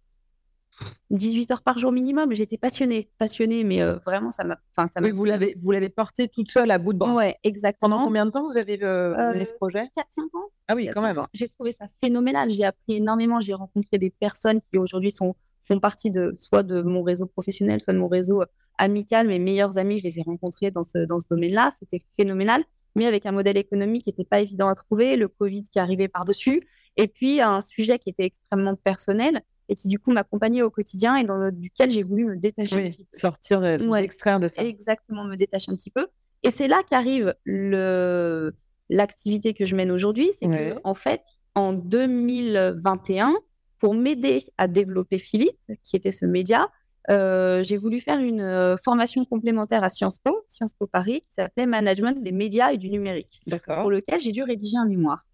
18 1.11 1.51
heures 1.51 1.63
par 1.63 1.79
jour 1.79 1.93
minimum. 1.93 2.35
J'étais 2.35 2.59
passionnée, 2.59 3.11
passionnée, 3.19 3.65
mais 3.65 3.83
euh, 3.83 3.97
vraiment, 4.05 4.31
ça 4.31 4.45
m'a. 4.45 4.59
Oui, 5.01 5.11
vous 5.11 5.25
l'avez, 5.25 5.57
vous 5.63 5.71
l'avez 5.71 5.89
porté 5.89 6.29
toute 6.29 6.51
seule 6.51 6.71
à 6.71 6.79
bout 6.79 6.93
de 6.93 6.99
bras. 6.99 7.15
Ouais, 7.15 7.37
exactement. 7.43 7.97
Pendant 7.97 8.05
combien 8.05 8.27
de 8.27 8.31
temps 8.31 8.49
vous 8.49 8.57
avez 8.57 8.83
euh, 8.83 9.33
mené 9.33 9.45
ce 9.45 9.55
projet? 9.55 9.85
4-5 9.97 10.21
ans. 10.35 10.51
Ah 10.69 10.75
oui, 10.75 10.89
quand 10.95 11.03
même. 11.03 11.27
J'ai 11.33 11.49
trouvé 11.49 11.73
ça 11.73 11.87
phénoménal. 12.01 12.51
J'ai 12.51 12.65
appris 12.65 12.97
énormément. 12.97 13.41
J'ai 13.41 13.55
rencontré 13.55 13.99
des 13.99 14.11
personnes 14.11 14.61
qui 14.61 14.79
aujourd'hui 14.79 15.11
sont 15.11 15.35
font 15.65 15.81
partie 15.81 16.11
de 16.11 16.33
soit 16.35 16.63
de 16.63 16.81
mon 16.81 17.03
réseau 17.03 17.27
professionnel, 17.27 17.81
soit 17.81 17.93
de 17.93 17.99
mon 17.99 18.09
réseau 18.09 18.43
amical. 18.79 19.29
Mes 19.29 19.39
meilleurs 19.39 19.77
amis, 19.77 19.99
je 19.99 20.05
les 20.05 20.19
ai 20.19 20.23
rencontrés 20.23 20.71
dans 20.71 20.83
ce, 20.83 20.99
dans 20.99 21.21
ce 21.21 21.29
domaine-là. 21.29 21.71
C'était 21.79 22.03
phénoménal 22.17 22.65
mais 22.95 23.07
avec 23.07 23.27
un 23.27 23.33
modèle 23.33 23.57
économique 23.57 24.05
qui 24.05 24.11
n'était 24.11 24.25
pas 24.25 24.41
évident 24.41 24.69
à 24.69 24.75
trouver, 24.75 25.17
le 25.17 25.29
Covid 25.29 25.65
qui 25.73 25.79
arrivait 25.79 26.09
par-dessus, 26.09 26.67
et 26.97 27.07
puis 27.07 27.41
un 27.41 27.61
sujet 27.61 27.99
qui 27.99 28.11
était 28.11 28.25
extrêmement 28.25 28.75
personnel 28.75 29.43
et 29.69 29.75
qui 29.75 29.89
du 29.89 29.99
coup 29.99 30.13
m'accompagnait 30.13 30.63
au 30.63 30.71
quotidien 30.71 31.17
et 31.17 31.25
dans 31.25 31.37
le, 31.37 31.53
duquel 31.53 31.91
j'ai 31.91 32.03
voulu 32.03 32.25
me 32.25 32.37
détacher 32.37 32.87
un 32.87 32.89
petit 32.89 33.05
peu. 33.05 33.19
Sortir, 33.19 33.61
de, 33.61 33.97
extraire 33.97 34.41
de 34.41 34.49
ça. 34.49 34.65
Exactement, 34.65 35.25
me 35.25 35.37
détacher 35.37 35.71
un 35.71 35.77
petit 35.77 35.91
peu. 35.91 36.07
Et 36.43 36.51
c'est 36.51 36.69
là 36.69 36.83
qu'arrive 36.89 37.35
le 37.45 38.55
l'activité 38.91 39.53
que 39.53 39.65
je 39.67 39.77
mène 39.77 39.91
aujourd'hui, 39.91 40.31
c'est 40.39 40.47
qu'en 40.47 40.53
que 40.53 40.81
en 40.83 40.95
fait, 40.95 41.21
en 41.55 41.73
2021, 41.75 43.35
pour 43.79 43.95
m'aider 43.95 44.39
à 44.57 44.67
développer 44.67 45.19
Philip, 45.19 45.57
qui 45.83 45.97
était 45.97 46.13
ce 46.13 46.25
média, 46.25 46.69
euh, 47.11 47.63
j'ai 47.63 47.77
voulu 47.77 48.01
faire 48.01 48.19
une 48.19 48.41
euh, 48.41 48.77
formation 48.83 49.25
complémentaire 49.25 49.83
à 49.83 49.91
Sciences 49.91 50.19
Po, 50.19 50.45
Sciences 50.49 50.75
Po 50.75 50.87
Paris, 50.87 51.23
qui 51.23 51.35
s'appelait 51.35 51.67
Management 51.67 52.21
des 52.21 52.33
médias 52.33 52.73
et 52.73 52.77
du 52.77 52.91
numérique, 52.91 53.41
pour 53.67 53.91
lequel 53.91 54.21
j'ai 54.21 54.33
dû 54.33 54.43
rédiger 54.43 54.77
un 54.77 54.87
mémoire. 54.87 55.25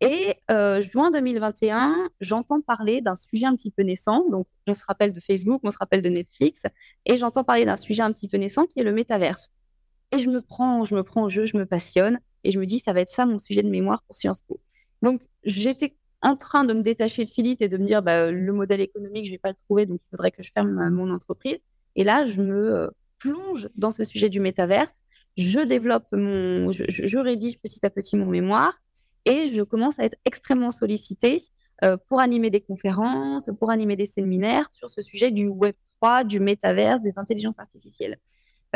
Et 0.00 0.34
euh, 0.50 0.82
juin 0.82 1.10
2021, 1.10 2.10
j'entends 2.20 2.60
parler 2.60 3.00
d'un 3.00 3.16
sujet 3.16 3.46
un 3.46 3.54
petit 3.54 3.70
peu 3.70 3.82
naissant. 3.82 4.28
Donc, 4.30 4.46
on 4.66 4.74
se 4.74 4.84
rappelle 4.84 5.12
de 5.12 5.20
Facebook, 5.20 5.60
on 5.64 5.70
se 5.70 5.78
rappelle 5.78 6.02
de 6.02 6.08
Netflix, 6.08 6.64
et 7.06 7.16
j'entends 7.16 7.44
parler 7.44 7.64
d'un 7.64 7.76
sujet 7.76 8.02
un 8.02 8.12
petit 8.12 8.28
peu 8.28 8.36
naissant 8.36 8.66
qui 8.66 8.80
est 8.80 8.84
le 8.84 8.92
métaverse. 8.92 9.52
Et 10.12 10.18
je 10.18 10.28
me 10.28 10.40
prends, 10.42 10.84
je 10.84 10.94
me 10.94 11.02
prends 11.02 11.24
au 11.24 11.30
jeu, 11.30 11.46
je 11.46 11.56
me 11.56 11.66
passionne, 11.66 12.20
et 12.42 12.50
je 12.50 12.58
me 12.58 12.66
dis, 12.66 12.78
ça 12.78 12.92
va 12.92 13.00
être 13.00 13.10
ça 13.10 13.24
mon 13.26 13.38
sujet 13.38 13.62
de 13.62 13.70
mémoire 13.70 14.02
pour 14.02 14.16
Sciences 14.16 14.42
Po. 14.42 14.60
Donc, 15.02 15.22
j'étais 15.44 15.96
en 16.22 16.36
train 16.36 16.64
de 16.64 16.72
me 16.72 16.82
détacher 16.82 17.24
de 17.24 17.30
Philippe 17.30 17.60
et 17.62 17.68
de 17.68 17.76
me 17.76 17.84
dire 17.84 18.02
bah, 18.02 18.30
le 18.30 18.52
modèle 18.52 18.80
économique, 18.80 19.26
je 19.26 19.30
ne 19.30 19.34
vais 19.34 19.38
pas 19.38 19.50
le 19.50 19.54
trouver, 19.54 19.86
donc 19.86 20.00
il 20.02 20.08
faudrait 20.10 20.30
que 20.30 20.42
je 20.42 20.50
ferme 20.52 20.90
mon 20.90 21.12
entreprise. 21.12 21.58
Et 21.96 22.04
là, 22.04 22.24
je 22.24 22.40
me 22.40 22.74
euh, 22.74 22.88
plonge 23.18 23.68
dans 23.76 23.92
ce 23.92 24.04
sujet 24.04 24.28
du 24.28 24.40
métaverse. 24.40 25.02
Je 25.36 25.60
développe 25.60 26.06
mon, 26.12 26.72
je, 26.72 27.18
rédige 27.18 27.58
petit 27.58 27.84
à 27.84 27.90
petit 27.90 28.16
mon 28.16 28.26
mémoire 28.26 28.80
et 29.24 29.46
je 29.46 29.62
commence 29.62 29.98
à 29.98 30.04
être 30.04 30.16
extrêmement 30.24 30.70
sollicitée 30.70 31.42
euh, 31.82 31.96
pour 32.08 32.20
animer 32.20 32.50
des 32.50 32.60
conférences, 32.60 33.50
pour 33.58 33.70
animer 33.70 33.96
des 33.96 34.06
séminaires 34.06 34.68
sur 34.72 34.88
ce 34.88 35.02
sujet 35.02 35.30
du 35.30 35.48
Web 35.48 35.74
3, 36.00 36.24
du 36.24 36.38
métaverse, 36.40 37.02
des 37.02 37.18
intelligences 37.18 37.58
artificielles. 37.58 38.18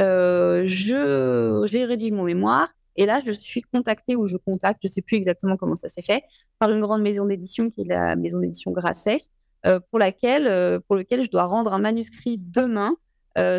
Euh, 0.00 0.64
j'ai 0.66 1.84
rédigé 1.84 2.10
mon 2.10 2.24
mémoire 2.24 2.68
et 2.96 3.06
là, 3.06 3.20
je 3.20 3.30
suis 3.30 3.62
contactée 3.62 4.16
ou 4.16 4.26
je 4.26 4.36
contacte, 4.36 4.80
je 4.82 4.88
ne 4.88 4.92
sais 4.92 5.02
plus 5.02 5.16
exactement 5.16 5.56
comment 5.56 5.76
ça 5.76 5.88
s'est 5.88 6.02
fait, 6.02 6.24
par 6.58 6.72
une 6.72 6.80
grande 6.80 7.02
maison 7.02 7.26
d'édition 7.26 7.70
qui 7.70 7.82
est 7.82 7.88
la 7.88 8.16
maison 8.16 8.40
d'édition 8.40 8.72
Grasset, 8.72 9.20
euh, 9.66 9.78
pour 9.90 10.00
laquelle, 10.00 10.48
euh, 10.48 10.80
pour 10.80 10.96
lequel 10.96 11.22
je 11.22 11.30
dois 11.30 11.44
rendre 11.44 11.72
un 11.72 11.78
manuscrit 11.78 12.38
demain 12.38 12.96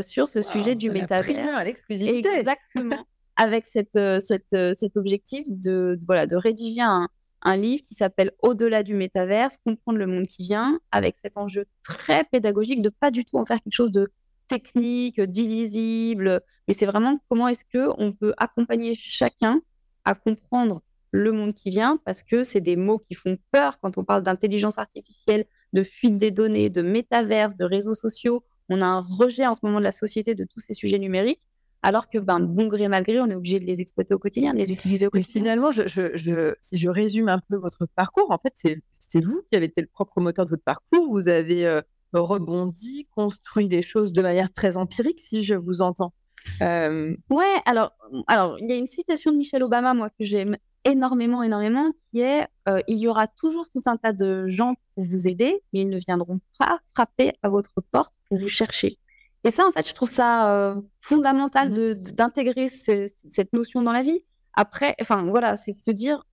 sur 0.01 0.27
ce 0.27 0.41
sujet 0.41 0.75
du 0.75 0.91
métavers. 0.91 1.55
à 1.55 1.63
l'exclusivité. 1.63 2.27
Exactement. 2.39 3.05
Avec 3.39 3.65
cette, 3.67 3.97
cette, 4.19 4.75
cet 4.75 4.97
objectif 4.97 5.45
de, 5.47 5.97
rédiger 6.35 6.81
un, 6.81 7.07
un 7.41 7.55
livre 7.55 7.83
qui 7.87 7.95
s'appelle 7.95 8.31
Au-delà 8.41 8.83
du 8.83 8.93
métaverse, 8.93 9.57
comprendre 9.65 9.97
le 9.97 10.07
monde 10.07 10.27
qui 10.27 10.43
vient, 10.43 10.77
avec 10.91 11.15
cet 11.15 11.37
enjeu 11.37 11.65
très 11.81 12.25
pédagogique 12.25 12.81
de 12.81 12.89
pas 12.89 13.11
du 13.11 13.23
tout 13.23 13.37
en 13.37 13.45
faire 13.45 13.61
quelque 13.61 13.73
chose 13.73 13.91
de 13.91 14.09
technique, 14.49 15.21
d'illisible, 15.21 16.41
mais 16.67 16.73
c'est 16.73 16.85
vraiment 16.85 17.17
comment 17.29 17.47
est-ce 17.47 17.63
que 17.63 17.89
on 17.97 18.11
peut 18.11 18.33
accompagner 18.37 18.93
chacun 18.93 19.61
à 20.03 20.15
comprendre 20.15 20.81
le 21.11 21.31
monde 21.31 21.53
qui 21.53 21.69
vient, 21.69 21.97
parce 22.03 22.23
que 22.23 22.43
c'est 22.43 22.61
des 22.61 22.75
mots 22.75 22.99
qui 22.99 23.15
font 23.15 23.37
peur 23.51 23.79
quand 23.79 23.97
on 23.97 24.03
parle 24.03 24.23
d'intelligence 24.23 24.77
artificielle, 24.77 25.45
de 25.71 25.83
fuite 25.83 26.17
des 26.17 26.31
données, 26.31 26.69
de 26.69 26.81
métaverse, 26.81 27.55
de 27.55 27.63
réseaux 27.63 27.95
sociaux. 27.95 28.43
On 28.67 28.81
a 28.81 28.85
un 28.85 28.99
rejet 28.99 29.47
en 29.47 29.55
ce 29.55 29.61
moment 29.63 29.79
de 29.79 29.83
la 29.85 29.91
société 29.91 30.35
de 30.35 30.43
tous 30.43 30.59
ces 30.59 30.73
sujets 30.73 30.99
numériques, 30.99 31.41
alors 31.81 32.09
que, 32.09 32.17
ben, 32.17 32.39
bon 32.39 32.67
gré 32.67 32.87
mal 32.87 33.03
gré, 33.03 33.19
on 33.19 33.27
est 33.27 33.35
obligé 33.35 33.59
de 33.59 33.65
les 33.65 33.79
exploiter 33.79 34.13
au 34.13 34.19
quotidien, 34.19 34.53
de 34.53 34.59
les 34.59 34.71
utiliser 34.71 35.07
au 35.07 35.09
quotidien. 35.09 35.41
finalement, 35.41 35.71
je, 35.71 35.83
je, 35.87 36.55
si 36.61 36.77
je 36.77 36.89
résume 36.89 37.29
un 37.29 37.39
peu 37.49 37.55
votre 37.55 37.85
parcours, 37.85 38.31
en 38.31 38.37
fait, 38.37 38.53
c'est 38.55 39.21
vous 39.21 39.41
qui 39.49 39.55
avez 39.55 39.65
été 39.67 39.81
le 39.81 39.87
propre 39.87 40.19
moteur 40.19 40.45
de 40.45 40.49
votre 40.49 40.63
parcours. 40.63 41.07
Vous 41.09 41.29
avez 41.29 41.65
euh, 41.65 41.81
rebondit, 42.13 43.07
construit 43.15 43.67
des 43.67 43.81
choses 43.81 44.11
de 44.11 44.21
manière 44.21 44.51
très 44.51 44.77
empirique, 44.77 45.19
si 45.21 45.43
je 45.43 45.55
vous 45.55 45.81
entends. 45.81 46.13
Euh... 46.61 47.15
Ouais, 47.29 47.55
alors, 47.65 47.91
alors 48.27 48.57
il 48.59 48.69
y 48.69 48.73
a 48.73 48.75
une 48.75 48.87
citation 48.87 49.31
de 49.31 49.37
Michelle 49.37 49.63
Obama, 49.63 49.93
moi, 49.93 50.09
que 50.09 50.25
j'aime 50.25 50.57
énormément, 50.85 51.43
énormément, 51.43 51.91
qui 52.11 52.21
est 52.21 52.47
euh, 52.67 52.81
Il 52.87 52.99
y 52.99 53.07
aura 53.07 53.27
toujours 53.27 53.69
tout 53.69 53.81
un 53.85 53.97
tas 53.97 54.13
de 54.13 54.47
gens 54.47 54.75
pour 54.95 55.05
vous 55.05 55.27
aider, 55.27 55.61
mais 55.73 55.81
ils 55.81 55.89
ne 55.89 55.99
viendront 55.99 56.39
pas 56.57 56.79
frapper 56.93 57.33
à 57.43 57.49
votre 57.49 57.81
porte 57.91 58.13
pour 58.27 58.37
vous 58.37 58.49
chercher. 58.49 58.97
Et 59.43 59.51
ça, 59.51 59.65
en 59.65 59.71
fait, 59.71 59.87
je 59.87 59.93
trouve 59.93 60.09
ça 60.09 60.53
euh, 60.53 60.75
fondamental 61.01 61.71
mmh. 61.71 61.93
d'intégrer 62.15 62.67
cette 62.67 63.53
notion 63.53 63.81
dans 63.81 63.93
la 63.93 64.03
vie. 64.03 64.23
Après, 64.53 64.95
enfin, 65.01 65.23
voilà, 65.25 65.55
c'est 65.55 65.73
se 65.73 65.91
dire 65.91 66.25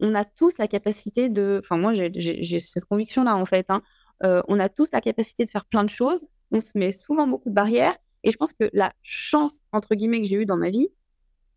on 0.00 0.14
a 0.14 0.24
tous 0.24 0.58
la 0.58 0.68
capacité 0.68 1.28
de. 1.28 1.60
Enfin, 1.62 1.76
moi, 1.76 1.92
j'ai 1.94 2.58
cette 2.58 2.84
conviction-là, 2.86 3.36
en 3.36 3.46
fait. 3.46 3.66
Hein, 3.70 3.82
euh, 4.24 4.42
on 4.48 4.58
a 4.58 4.68
tous 4.68 4.90
la 4.92 5.00
capacité 5.00 5.44
de 5.44 5.50
faire 5.50 5.64
plein 5.66 5.84
de 5.84 5.90
choses. 5.90 6.26
On 6.50 6.60
se 6.60 6.76
met 6.76 6.92
souvent 6.92 7.26
beaucoup 7.26 7.48
de 7.48 7.54
barrières. 7.54 7.96
Et 8.22 8.30
je 8.30 8.36
pense 8.36 8.52
que 8.52 8.70
la 8.72 8.92
chance, 9.02 9.60
entre 9.72 9.94
guillemets, 9.94 10.22
que 10.22 10.26
j'ai 10.26 10.36
eue 10.36 10.46
dans 10.46 10.56
ma 10.56 10.70
vie 10.70 10.88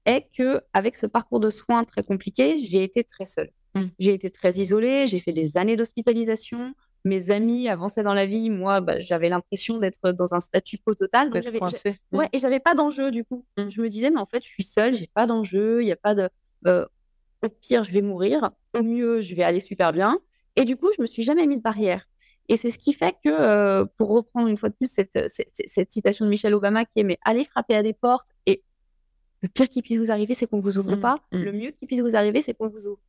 est 0.06 0.28
que 0.38 0.62
avec 0.74 0.98
ce 0.98 1.06
parcours 1.06 1.39
de 1.39 1.50
soins 1.50 1.84
très 1.84 2.04
compliqué, 2.04 2.60
j'ai 2.60 2.84
été 2.84 3.04
très 3.04 3.26
seule. 3.26 3.50
Mmh. 3.76 3.86
J'ai 4.00 4.13
été 4.13 4.30
très 4.30 4.52
isolée. 4.56 5.08
J'ai 5.08 5.20
fait 5.20 5.34
des 5.34 5.58
années 5.58 5.76
d'hospitalisation. 5.76 6.74
Mes 7.08 7.32
amis 7.32 7.70
avançaient 7.70 8.04
dans 8.04 8.13
la 8.13 8.26
vie. 8.26 8.50
Moi, 8.50 8.82
bah, 8.82 9.00
j'avais 9.00 9.30
l'impression 9.30 9.78
d'être 9.78 10.12
dans 10.12 10.34
un 10.34 10.39
statu 10.39 10.78
quo 10.78 10.93
total. 10.93 11.30
Donc 11.30 11.43
mmh. 11.43 12.17
Ouais, 12.17 12.30
et 12.34 12.39
j'avais 12.39 12.60
pas 12.60 12.76
d'enjeu 12.76 13.12
du 13.12 13.24
coup. 13.24 13.46
Mmh. 13.58 13.70
Je 13.70 13.82
me 13.82 13.89
disais, 13.89 14.10
mais 14.10 14.20
en 14.20 14.26
fait, 14.26 14.43
je 14.43 14.50
suis 14.50 14.63
seule. 14.63 14.96
J'ai 14.96 15.10
pas 15.13 15.26
d'enjeu. 15.26 15.82
Il 15.82 15.86
n'y 15.86 15.91
a 15.91 15.98
pas 15.98 16.15
de. 16.15 16.30
Euh, 16.67 16.86
au 17.43 17.50
pire, 17.50 17.84
je 17.84 17.91
vais 17.91 18.02
mourir. 18.02 18.52
Au 18.78 18.84
mieux, 18.84 19.22
je 19.22 19.36
vais 19.36 19.43
aller 19.43 19.60
super 19.60 19.93
bien. 19.93 20.20
Et 20.56 20.65
du 20.65 20.76
coup, 20.76 20.89
je 20.96 21.02
me 21.02 21.08
suis 21.08 21.24
jamais 21.24 21.46
mis 21.48 21.58
de 21.58 21.62
barrière. 21.62 22.08
Et 22.50 22.58
c'est 22.58 22.72
ce 22.72 22.78
qui 22.78 22.93
fait 22.93 23.15
que, 23.24 23.30
euh, 23.30 23.86
pour 23.98 24.10
reprendre 24.10 24.48
une 24.48 24.58
fois 24.58 24.70
de 24.70 24.74
plus 24.74 24.89
cette, 24.89 25.20
cette, 25.28 25.91
citation 25.91 26.26
de 26.26 26.30
Michelle 26.30 26.54
Obama 26.54 26.86
qui 26.86 27.02
est 27.02 27.04
mais 27.04 27.20
allez 27.24 27.43
frapper 27.43 27.76
à 27.76 27.84
des 27.84 27.93
portes 27.93 28.30
et 28.46 28.63
le 29.41 29.50
pire 29.50 29.70
qui 29.70 29.82
puisse 29.82 29.98
vous 29.98 30.12
arriver, 30.12 30.34
c'est 30.34 30.48
qu'on 30.48 30.62
vous 30.62 30.80
ouvre 30.80 30.96
mmh, 30.96 31.02
pas. 31.02 31.20
Mmh. 31.32 31.38
Le 31.38 31.52
mieux 31.52 31.72
qui 31.72 31.86
puisse 31.86 32.00
vous 32.00 32.15
arriver, 32.15 32.41
c'est 32.41 32.54
qu'on 32.54 32.70
vous 32.70 32.88
ouvre. 32.88 33.00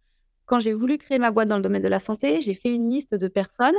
Quand 0.48 0.58
j'ai 0.60 0.72
voulu 0.72 0.96
créer 0.96 1.18
ma 1.18 1.30
boîte 1.30 1.46
dans 1.48 1.56
le 1.56 1.62
domaine 1.62 1.82
de 1.82 1.88
la 1.88 2.00
santé, 2.00 2.40
j'ai 2.40 2.54
fait 2.54 2.70
une 2.70 2.88
liste 2.88 3.14
de 3.14 3.28
personnes 3.28 3.74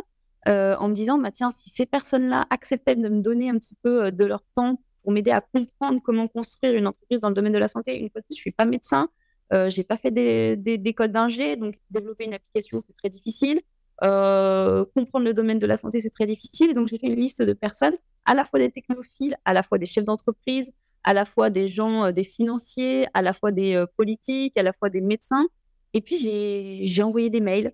euh, 0.48 0.76
en 0.78 0.88
me 0.88 0.94
disant, 0.94 1.18
bah, 1.18 1.32
tiens, 1.32 1.50
si 1.50 1.72
ces 1.72 1.88
personnes-là 1.88 2.46
acceptaient 2.52 2.96
de 2.96 3.10
me 3.10 3.22
donner 3.22 3.50
un 3.50 3.58
petit 3.58 3.76
peu 3.82 4.06
euh, 4.06 4.12
de 4.12 4.24
leur 4.24 4.44
temps 4.54 4.80
pour 5.02 5.12
m'aider 5.12 5.32
à 5.32 5.42
comprendre 5.42 6.00
comment 6.04 6.28
construire 6.28 6.76
une 6.76 6.86
entreprise 6.86 7.22
dans 7.22 7.30
le 7.30 7.34
domaine 7.34 7.54
de 7.54 7.58
la 7.58 7.68
santé, 7.68 7.98
une 7.98 8.12
fois 8.12 8.22
de 8.22 8.26
plus, 8.28 8.36
je 8.36 8.42
suis 8.42 8.52
pas 8.52 8.66
médecin, 8.66 9.10
euh, 9.52 9.72
j'ai 9.72 9.84
pas 9.84 9.98
fait 9.98 10.12
des, 10.12 10.58
des, 10.58 10.78
des 10.78 10.94
codes 10.94 11.12
d'ingé, 11.12 11.56
donc 11.56 11.76
développer 11.90 12.26
une 12.26 12.36
application, 12.36 12.80
c'est 12.82 12.94
très 12.94 13.10
difficile. 13.10 13.62
Euh, 14.04 14.86
comprendre 14.96 15.26
le 15.26 15.34
domaine 15.34 15.58
de 15.58 15.66
la 15.66 15.76
santé, 15.76 16.00
c'est 16.02 16.12
très 16.12 16.28
difficile. 16.28 16.76
Donc, 16.76 16.88
j'ai 16.88 17.00
fait 17.00 17.08
une 17.08 17.16
liste 17.16 17.42
de 17.42 17.54
personnes, 17.54 17.98
à 18.26 18.36
la 18.36 18.46
fois 18.46 18.60
des 18.60 18.70
technophiles, 18.70 19.36
à 19.44 19.54
la 19.54 19.64
fois 19.64 19.80
des 19.80 19.88
chefs 19.88 20.06
d'entreprise, 20.06 20.72
à 21.04 21.16
la 21.16 21.26
fois 21.26 21.50
des 21.50 21.68
gens, 21.68 22.12
des 22.12 22.24
financiers, 22.24 23.08
à 23.16 23.24
la 23.24 23.34
fois 23.34 23.52
des 23.52 23.84
politiques, 23.98 24.56
à 24.56 24.64
la 24.64 24.72
fois 24.72 24.90
des 24.90 25.02
médecins. 25.02 25.48
Et 25.94 26.02
puis, 26.02 26.18
j'ai 26.18 27.04
envoyé 27.04 27.30
des 27.30 27.42
mails 27.42 27.74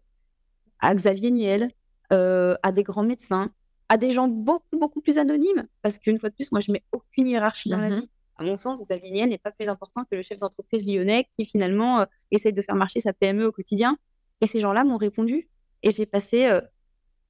à 0.80 0.94
Xavier 0.94 1.32
Niel, 1.32 1.72
à 2.10 2.72
des 2.72 2.84
grands 2.84 3.04
médecins, 3.04 3.52
à 3.90 3.98
des 3.98 4.12
gens 4.12 4.28
beaucoup, 4.28 4.80
beaucoup 4.80 5.02
plus 5.02 5.18
anonymes. 5.18 5.68
Parce 5.82 6.00
qu'une 6.00 6.20
fois 6.20 6.30
de 6.30 6.36
plus, 6.36 6.52
moi, 6.52 6.62
je 6.62 6.72
mets 6.72 6.84
aucune 6.92 7.28
hiérarchie 7.28 7.70
dans 7.70 7.78
la 7.78 7.90
mmh 7.90 8.00
vie. 8.00 8.10
À 8.38 8.44
mon 8.44 8.58
sens, 8.58 8.84
Xavier 8.84 9.12
Niel 9.12 9.30
n'est 9.30 9.38
pas 9.38 9.52
plus 9.52 9.70
important 9.70 10.04
que 10.04 10.16
le 10.16 10.22
chef 10.22 10.40
d'entreprise 10.40 10.86
lyonnais 10.86 11.28
qui, 11.36 11.46
finalement, 11.46 12.06
essaye 12.32 12.52
de 12.54 12.62
faire 12.62 12.76
marcher 12.76 13.00
sa 13.00 13.14
PME 13.14 13.46
au 13.46 13.52
quotidien. 13.52 13.98
Et 14.42 14.48
ces 14.48 14.60
gens-là 14.60 14.84
m'ont 14.84 14.98
répondu. 14.98 15.50
Et 15.84 15.92
j'ai 15.92 16.06
passé 16.06 16.48
euh, 16.48 16.62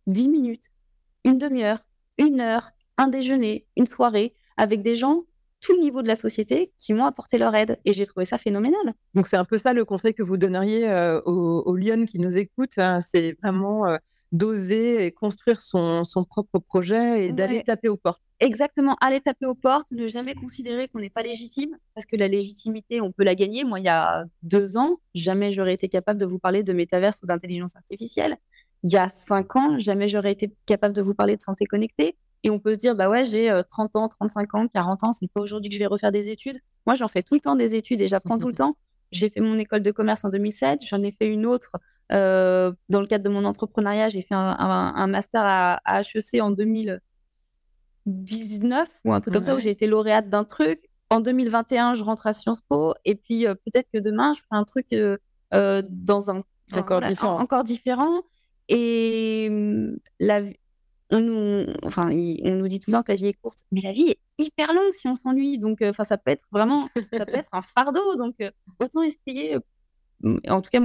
dix 0.07 0.29
minutes, 0.29 0.71
une 1.23 1.37
demi-heure, 1.37 1.79
une 2.17 2.39
heure, 2.39 2.71
un 2.97 3.07
déjeuner, 3.07 3.67
une 3.75 3.85
soirée 3.85 4.33
avec 4.57 4.81
des 4.81 4.95
gens 4.95 5.23
tout 5.65 5.79
niveau 5.79 6.01
de 6.01 6.07
la 6.07 6.15
société 6.15 6.71
qui 6.79 6.93
m'ont 6.93 7.05
apporté 7.05 7.37
leur 7.37 7.55
aide 7.55 7.79
et 7.85 7.93
j'ai 7.93 8.05
trouvé 8.05 8.25
ça 8.25 8.37
phénoménal. 8.37 8.93
Donc 9.13 9.27
c'est 9.27 9.37
un 9.37 9.45
peu 9.45 9.57
ça 9.57 9.73
le 9.73 9.83
conseil 9.85 10.13
que 10.13 10.23
vous 10.23 10.37
donneriez 10.37 10.87
euh, 10.87 11.21
aux, 11.21 11.75
Lyon 11.75 12.05
qui 12.05 12.19
nous 12.19 12.37
écoutent, 12.37 12.77
hein. 12.77 13.01
c'est 13.01 13.37
vraiment 13.41 13.87
euh, 13.87 13.97
d'oser 14.31 15.05
et 15.05 15.11
construire 15.11 15.61
son, 15.61 16.03
propre 16.29 16.59
projet 16.59 17.27
et 17.27 17.31
d'aller 17.31 17.63
taper 17.63 17.89
aux 17.89 17.97
portes. 17.97 18.21
Exactement, 18.39 18.95
aller 19.01 19.21
taper 19.21 19.45
aux 19.45 19.55
portes, 19.55 19.91
ne 19.91 20.07
jamais 20.07 20.35
considérer 20.35 20.87
qu'on 20.87 20.99
n'est 20.99 21.09
pas 21.09 21.23
légitime, 21.23 21.77
parce 21.93 22.05
que 22.05 22.15
la 22.15 22.27
légitimité, 22.27 23.01
on 23.01 23.11
peut 23.11 23.23
la 23.23 23.35
gagner. 23.35 23.63
Moi, 23.63 23.79
il 23.79 23.85
y 23.85 23.89
a 23.89 24.25
deux 24.43 24.77
ans, 24.77 24.97
jamais 25.13 25.51
j'aurais 25.51 25.73
été 25.73 25.89
capable 25.89 26.19
de 26.19 26.25
vous 26.25 26.39
parler 26.39 26.63
de 26.63 26.73
métaverse 26.73 27.21
ou 27.23 27.25
d'intelligence 27.25 27.75
artificielle. 27.75 28.37
Il 28.83 28.91
y 28.91 28.97
a 28.97 29.09
cinq 29.09 29.55
ans, 29.55 29.79
jamais 29.79 30.07
j'aurais 30.07 30.33
été 30.33 30.53
capable 30.65 30.93
de 30.93 31.01
vous 31.01 31.15
parler 31.15 31.37
de 31.37 31.41
santé 31.41 31.65
connectée. 31.65 32.17
Et 32.45 32.49
on 32.51 32.59
peut 32.59 32.75
se 32.75 32.77
dire, 32.77 32.95
bah 32.95 33.09
ouais, 33.09 33.25
j'ai 33.25 33.59
30 33.69 33.95
ans, 33.95 34.07
35 34.07 34.53
ans, 34.53 34.67
40 34.67 35.03
ans, 35.03 35.11
c'est 35.11 35.27
pas 35.33 35.41
aujourd'hui 35.41 35.69
que 35.69 35.73
je 35.73 35.79
vais 35.79 35.87
refaire 35.87 36.11
des 36.11 36.29
études. 36.29 36.59
Moi, 36.85 36.93
j'en 36.93 37.07
fais 37.07 37.23
tout 37.23 37.33
le 37.33 37.39
temps 37.39 37.55
des 37.55 37.73
études 37.73 38.01
et 38.01 38.07
j'apprends 38.07 38.37
tout 38.37 38.49
le 38.49 38.53
temps. 38.57 38.77
J'ai 39.11 39.31
fait 39.31 39.41
mon 39.41 39.57
école 39.57 39.81
de 39.81 39.89
commerce 39.89 40.23
en 40.25 40.29
2007, 40.29 40.85
j'en 40.85 41.01
ai 41.01 41.11
fait 41.11 41.27
une 41.27 41.47
autre 41.47 41.71
dans 42.11 43.01
le 43.01 43.07
cadre 43.07 43.23
de 43.23 43.29
mon 43.29 43.45
entrepreneuriat. 43.45 44.09
J'ai 44.09 44.21
fait 44.21 44.35
un, 44.35 45.07
master 45.07 45.41
à, 45.43 46.01
HEC 46.01 46.39
en 46.39 46.51
2019 46.51 48.89
ou 49.05 49.11
un 49.11 49.21
truc 49.21 49.33
comme 49.33 49.43
ça 49.43 49.55
où 49.55 49.59
j'ai 49.59 49.71
été 49.71 49.87
lauréate 49.87 50.29
d'un 50.29 50.43
truc. 50.43 50.87
En 51.09 51.21
2021, 51.21 51.95
je 51.95 52.03
rentre 52.03 52.27
à 52.27 52.33
Sciences 52.33 52.61
Po 52.61 52.93
et 53.05 53.15
puis 53.15 53.47
peut-être 53.65 53.89
que 53.91 53.97
demain, 53.97 54.33
je 54.33 54.41
ferai 54.41 54.59
un 54.59 54.65
truc 54.65 54.95
dans 55.51 56.29
un 56.29 56.43
encore, 56.77 57.01
différent. 57.01 57.39
encore 57.39 57.63
différent. 57.63 58.21
Et 58.67 59.47
mmh, 59.49 59.95
la, 60.19 60.41
on 61.11 61.19
nous, 61.19 61.73
enfin, 61.83 62.09
on 62.11 62.55
nous 62.55 62.67
dit 62.67 62.79
tout 62.79 62.89
le 62.89 62.97
temps 62.97 63.03
que 63.03 63.11
la 63.11 63.15
vie 63.15 63.27
est 63.27 63.33
courte, 63.33 63.59
mais 63.71 63.81
la 63.81 63.93
vie 63.93 64.09
est 64.09 64.19
hyper 64.37 64.73
longue 64.73 64.91
si 64.91 65.07
on 65.07 65.15
s'ennuie. 65.15 65.57
Donc, 65.57 65.81
enfin, 65.81 66.03
ça 66.03 66.17
peut 66.17 66.31
être 66.31 66.45
vraiment, 66.51 66.89
ça 67.13 67.25
peut 67.25 67.35
être 67.35 67.49
un 67.51 67.61
fardeau. 67.61 68.15
Donc, 68.15 68.35
autant 68.79 69.03
essayer. 69.03 69.57
En 70.47 70.61
tout 70.61 70.69
cas, 70.71 70.81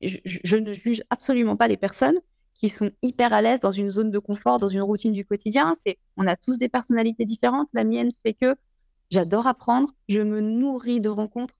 je, 0.00 0.56
ne 0.56 0.72
juge 0.72 1.02
absolument 1.10 1.56
pas 1.56 1.68
les 1.68 1.76
personnes 1.76 2.18
qui 2.54 2.68
sont 2.68 2.90
hyper 3.02 3.32
à 3.32 3.42
l'aise 3.42 3.60
dans 3.60 3.70
une 3.70 3.90
zone 3.90 4.10
de 4.10 4.18
confort, 4.18 4.58
dans 4.58 4.68
une 4.68 4.82
routine 4.82 5.12
du 5.12 5.24
quotidien. 5.24 5.74
C'est, 5.80 5.98
on 6.16 6.26
a 6.26 6.36
tous 6.36 6.58
des 6.58 6.68
personnalités 6.68 7.24
différentes. 7.24 7.68
La 7.72 7.84
mienne 7.84 8.10
fait 8.24 8.34
que 8.34 8.56
j'adore 9.10 9.46
apprendre, 9.46 9.94
je 10.08 10.20
me 10.20 10.40
nourris 10.40 11.00
de 11.00 11.08
rencontres. 11.08 11.54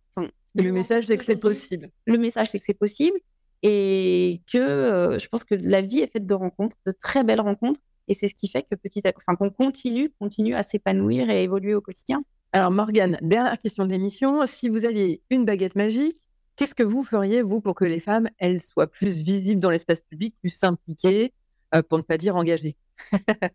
le 0.55 0.73
message, 0.73 1.07
c'est 1.07 1.19
que 1.19 1.25
c'est 1.25 1.37
possible. 1.37 1.91
Le 2.07 2.19
message, 2.19 2.49
c'est 2.51 2.59
que 2.59 2.65
c'est 2.65 2.75
possible 2.75 3.19
et 3.62 4.42
que 4.51 4.59
euh, 4.59 5.18
je 5.18 5.29
pense 5.29 5.44
que 5.44 5.55
la 5.55 5.81
vie 5.81 6.01
est 6.01 6.12
faite 6.12 6.27
de 6.27 6.35
rencontres, 6.35 6.77
de 6.87 6.92
très 6.92 7.25
belles 7.25 7.40
rencontres. 7.40 7.81
Et 8.09 8.14
c'est 8.14 8.29
ce 8.29 8.35
qui 8.35 8.49
fait 8.49 8.62
que 8.62 8.75
petit 8.75 9.07
à 9.07 9.12
enfin, 9.16 9.37
qu'on 9.37 9.51
continue, 9.51 10.11
continue 10.18 10.55
à 10.55 10.62
s'épanouir 10.62 11.29
et 11.29 11.38
à 11.38 11.40
évoluer 11.40 11.75
au 11.75 11.81
quotidien. 11.81 12.23
Alors 12.53 12.71
Morgane, 12.71 13.18
dernière 13.21 13.61
question 13.61 13.85
de 13.85 13.90
l'émission. 13.90 14.47
Si 14.47 14.68
vous 14.71 14.85
aviez 14.87 15.23
une 15.31 15.44
baguette 15.44 15.77
magique, 15.77 16.23
Qu'est-ce 16.59 16.75
que 16.75 16.83
vous 16.83 17.05
feriez, 17.05 17.40
vous, 17.40 17.61
pour 17.61 17.77
que 17.77 17.85
les 17.85 18.01
femmes, 18.01 18.29
elles 18.38 18.61
soient 18.61 18.88
plus 18.88 19.18
visibles 19.18 19.61
dans 19.61 19.71
l'espace 19.71 20.01
public, 20.01 20.35
plus 20.40 20.64
impliquées, 20.64 21.33
euh, 21.73 21.83
pour 21.83 21.99
ne 21.99 22.03
pas 22.03 22.18
dire 22.18 22.35
engagées? 22.35 22.77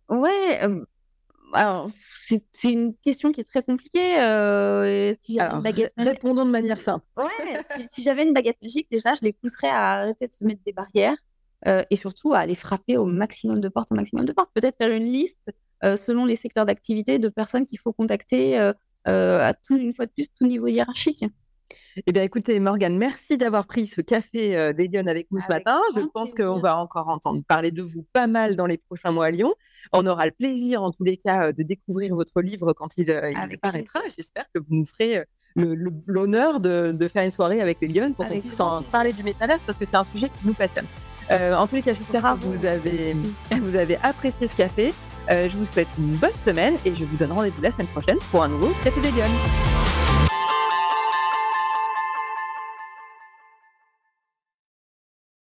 Ouais, 0.09 0.61
alors 1.53 1.89
c'est 2.19 2.43
une 2.63 2.95
question 2.95 3.31
qui 3.31 3.41
est 3.41 3.45
très 3.45 3.63
compliquée. 3.63 4.19
Euh, 4.19 5.13
si 5.19 5.37
baguette 5.37 5.93
Répondons 5.97 6.45
de 6.45 6.51
manière 6.51 6.79
simple. 6.79 7.05
Ouais, 7.17 7.61
si, 7.89 8.03
j'avais 8.03 8.23
une 8.23 8.33
baguette 8.33 8.61
magique, 8.61 8.87
déjà, 8.89 9.13
je 9.13 9.21
les 9.23 9.33
pousserais 9.33 9.69
à 9.69 9.93
arrêter 9.93 10.27
de 10.27 10.31
se 10.31 10.43
mettre 10.43 10.61
des 10.65 10.73
barrières 10.73 11.17
euh, 11.67 11.83
et 11.89 11.95
surtout 11.95 12.33
à 12.33 12.39
aller 12.39 12.55
frapper 12.55 12.97
au 12.97 13.05
maximum 13.05 13.61
de 13.61 13.69
portes, 13.69 13.91
au 13.91 13.95
maximum 13.95 14.25
de 14.25 14.31
portes. 14.31 14.51
Peut-être 14.53 14.77
faire 14.77 14.91
une 14.91 15.05
liste 15.05 15.51
selon 15.97 16.23
les 16.23 16.37
secteurs 16.37 16.65
d'activité 16.65 17.19
de 17.19 17.27
personnes 17.27 17.65
qu'il 17.65 17.77
faut 17.77 17.91
contacter 17.91 18.57
à 18.57 19.53
tout, 19.53 19.75
une 19.75 19.93
fois 19.93 20.05
de 20.05 20.11
plus, 20.11 20.29
tout 20.33 20.45
niveau 20.45 20.67
hiérarchique. 20.67 21.25
Eh 22.07 22.11
bien, 22.11 22.23
écoutez, 22.23 22.59
Morgane, 22.59 22.97
merci 22.97 23.37
d'avoir 23.37 23.67
pris 23.67 23.87
ce 23.87 24.01
café 24.01 24.57
euh, 24.57 24.73
des 24.73 24.89
avec 25.07 25.27
nous 25.31 25.39
ce 25.39 25.49
matin. 25.49 25.79
Je 25.95 26.01
pense 26.01 26.33
qu'on 26.33 26.59
va 26.59 26.77
encore 26.77 27.07
entendre 27.09 27.41
parler 27.47 27.71
de 27.71 27.81
vous 27.81 28.05
pas 28.13 28.27
mal 28.27 28.55
dans 28.55 28.65
les 28.65 28.77
prochains 28.77 29.11
mois 29.11 29.25
à 29.25 29.31
Lyon. 29.31 29.53
On 29.91 30.05
aura 30.05 30.25
le 30.25 30.31
plaisir, 30.31 30.81
en 30.81 30.91
tous 30.91 31.03
les 31.03 31.17
cas, 31.17 31.47
euh, 31.47 31.51
de 31.51 31.63
découvrir 31.63 32.15
votre 32.15 32.41
livre 32.41 32.73
quand 32.73 32.97
il, 32.97 33.09
euh, 33.11 33.31
paraîtra. 33.61 33.99
J'espère 34.15 34.45
que 34.53 34.59
vous 34.59 34.75
nous 34.75 34.85
ferez 34.85 35.23
l'honneur 35.55 36.59
de, 36.59 37.07
faire 37.07 37.25
une 37.25 37.31
soirée 37.31 37.61
avec 37.61 37.77
les 37.81 38.01
pour 38.11 38.25
qu'on 38.25 38.39
puisse 38.39 38.59
en 38.59 38.81
parler 38.81 39.13
du 39.13 39.23
métaverse 39.23 39.63
parce 39.63 39.77
que 39.77 39.85
c'est 39.85 39.97
un 39.97 40.03
sujet 40.03 40.29
qui 40.29 40.47
nous 40.47 40.53
passionne. 40.53 40.87
en 41.29 41.67
tous 41.67 41.75
les 41.75 41.83
cas, 41.83 41.93
j'espère 41.93 42.23
que 42.39 42.45
vous 42.45 42.65
avez, 42.65 43.15
vous 43.61 43.75
avez 43.75 43.97
apprécié 43.97 44.47
ce 44.47 44.55
café. 44.55 44.93
je 45.29 45.55
vous 45.55 45.65
souhaite 45.65 45.89
une 45.99 46.15
bonne 46.15 46.37
semaine 46.39 46.75
et 46.85 46.95
je 46.95 47.05
vous 47.05 47.17
donne 47.17 47.33
rendez-vous 47.33 47.61
la 47.61 47.69
semaine 47.69 47.87
prochaine 47.87 48.17
pour 48.31 48.41
un 48.41 48.47
nouveau 48.47 48.71
Café 48.83 48.99
des. 49.01 49.11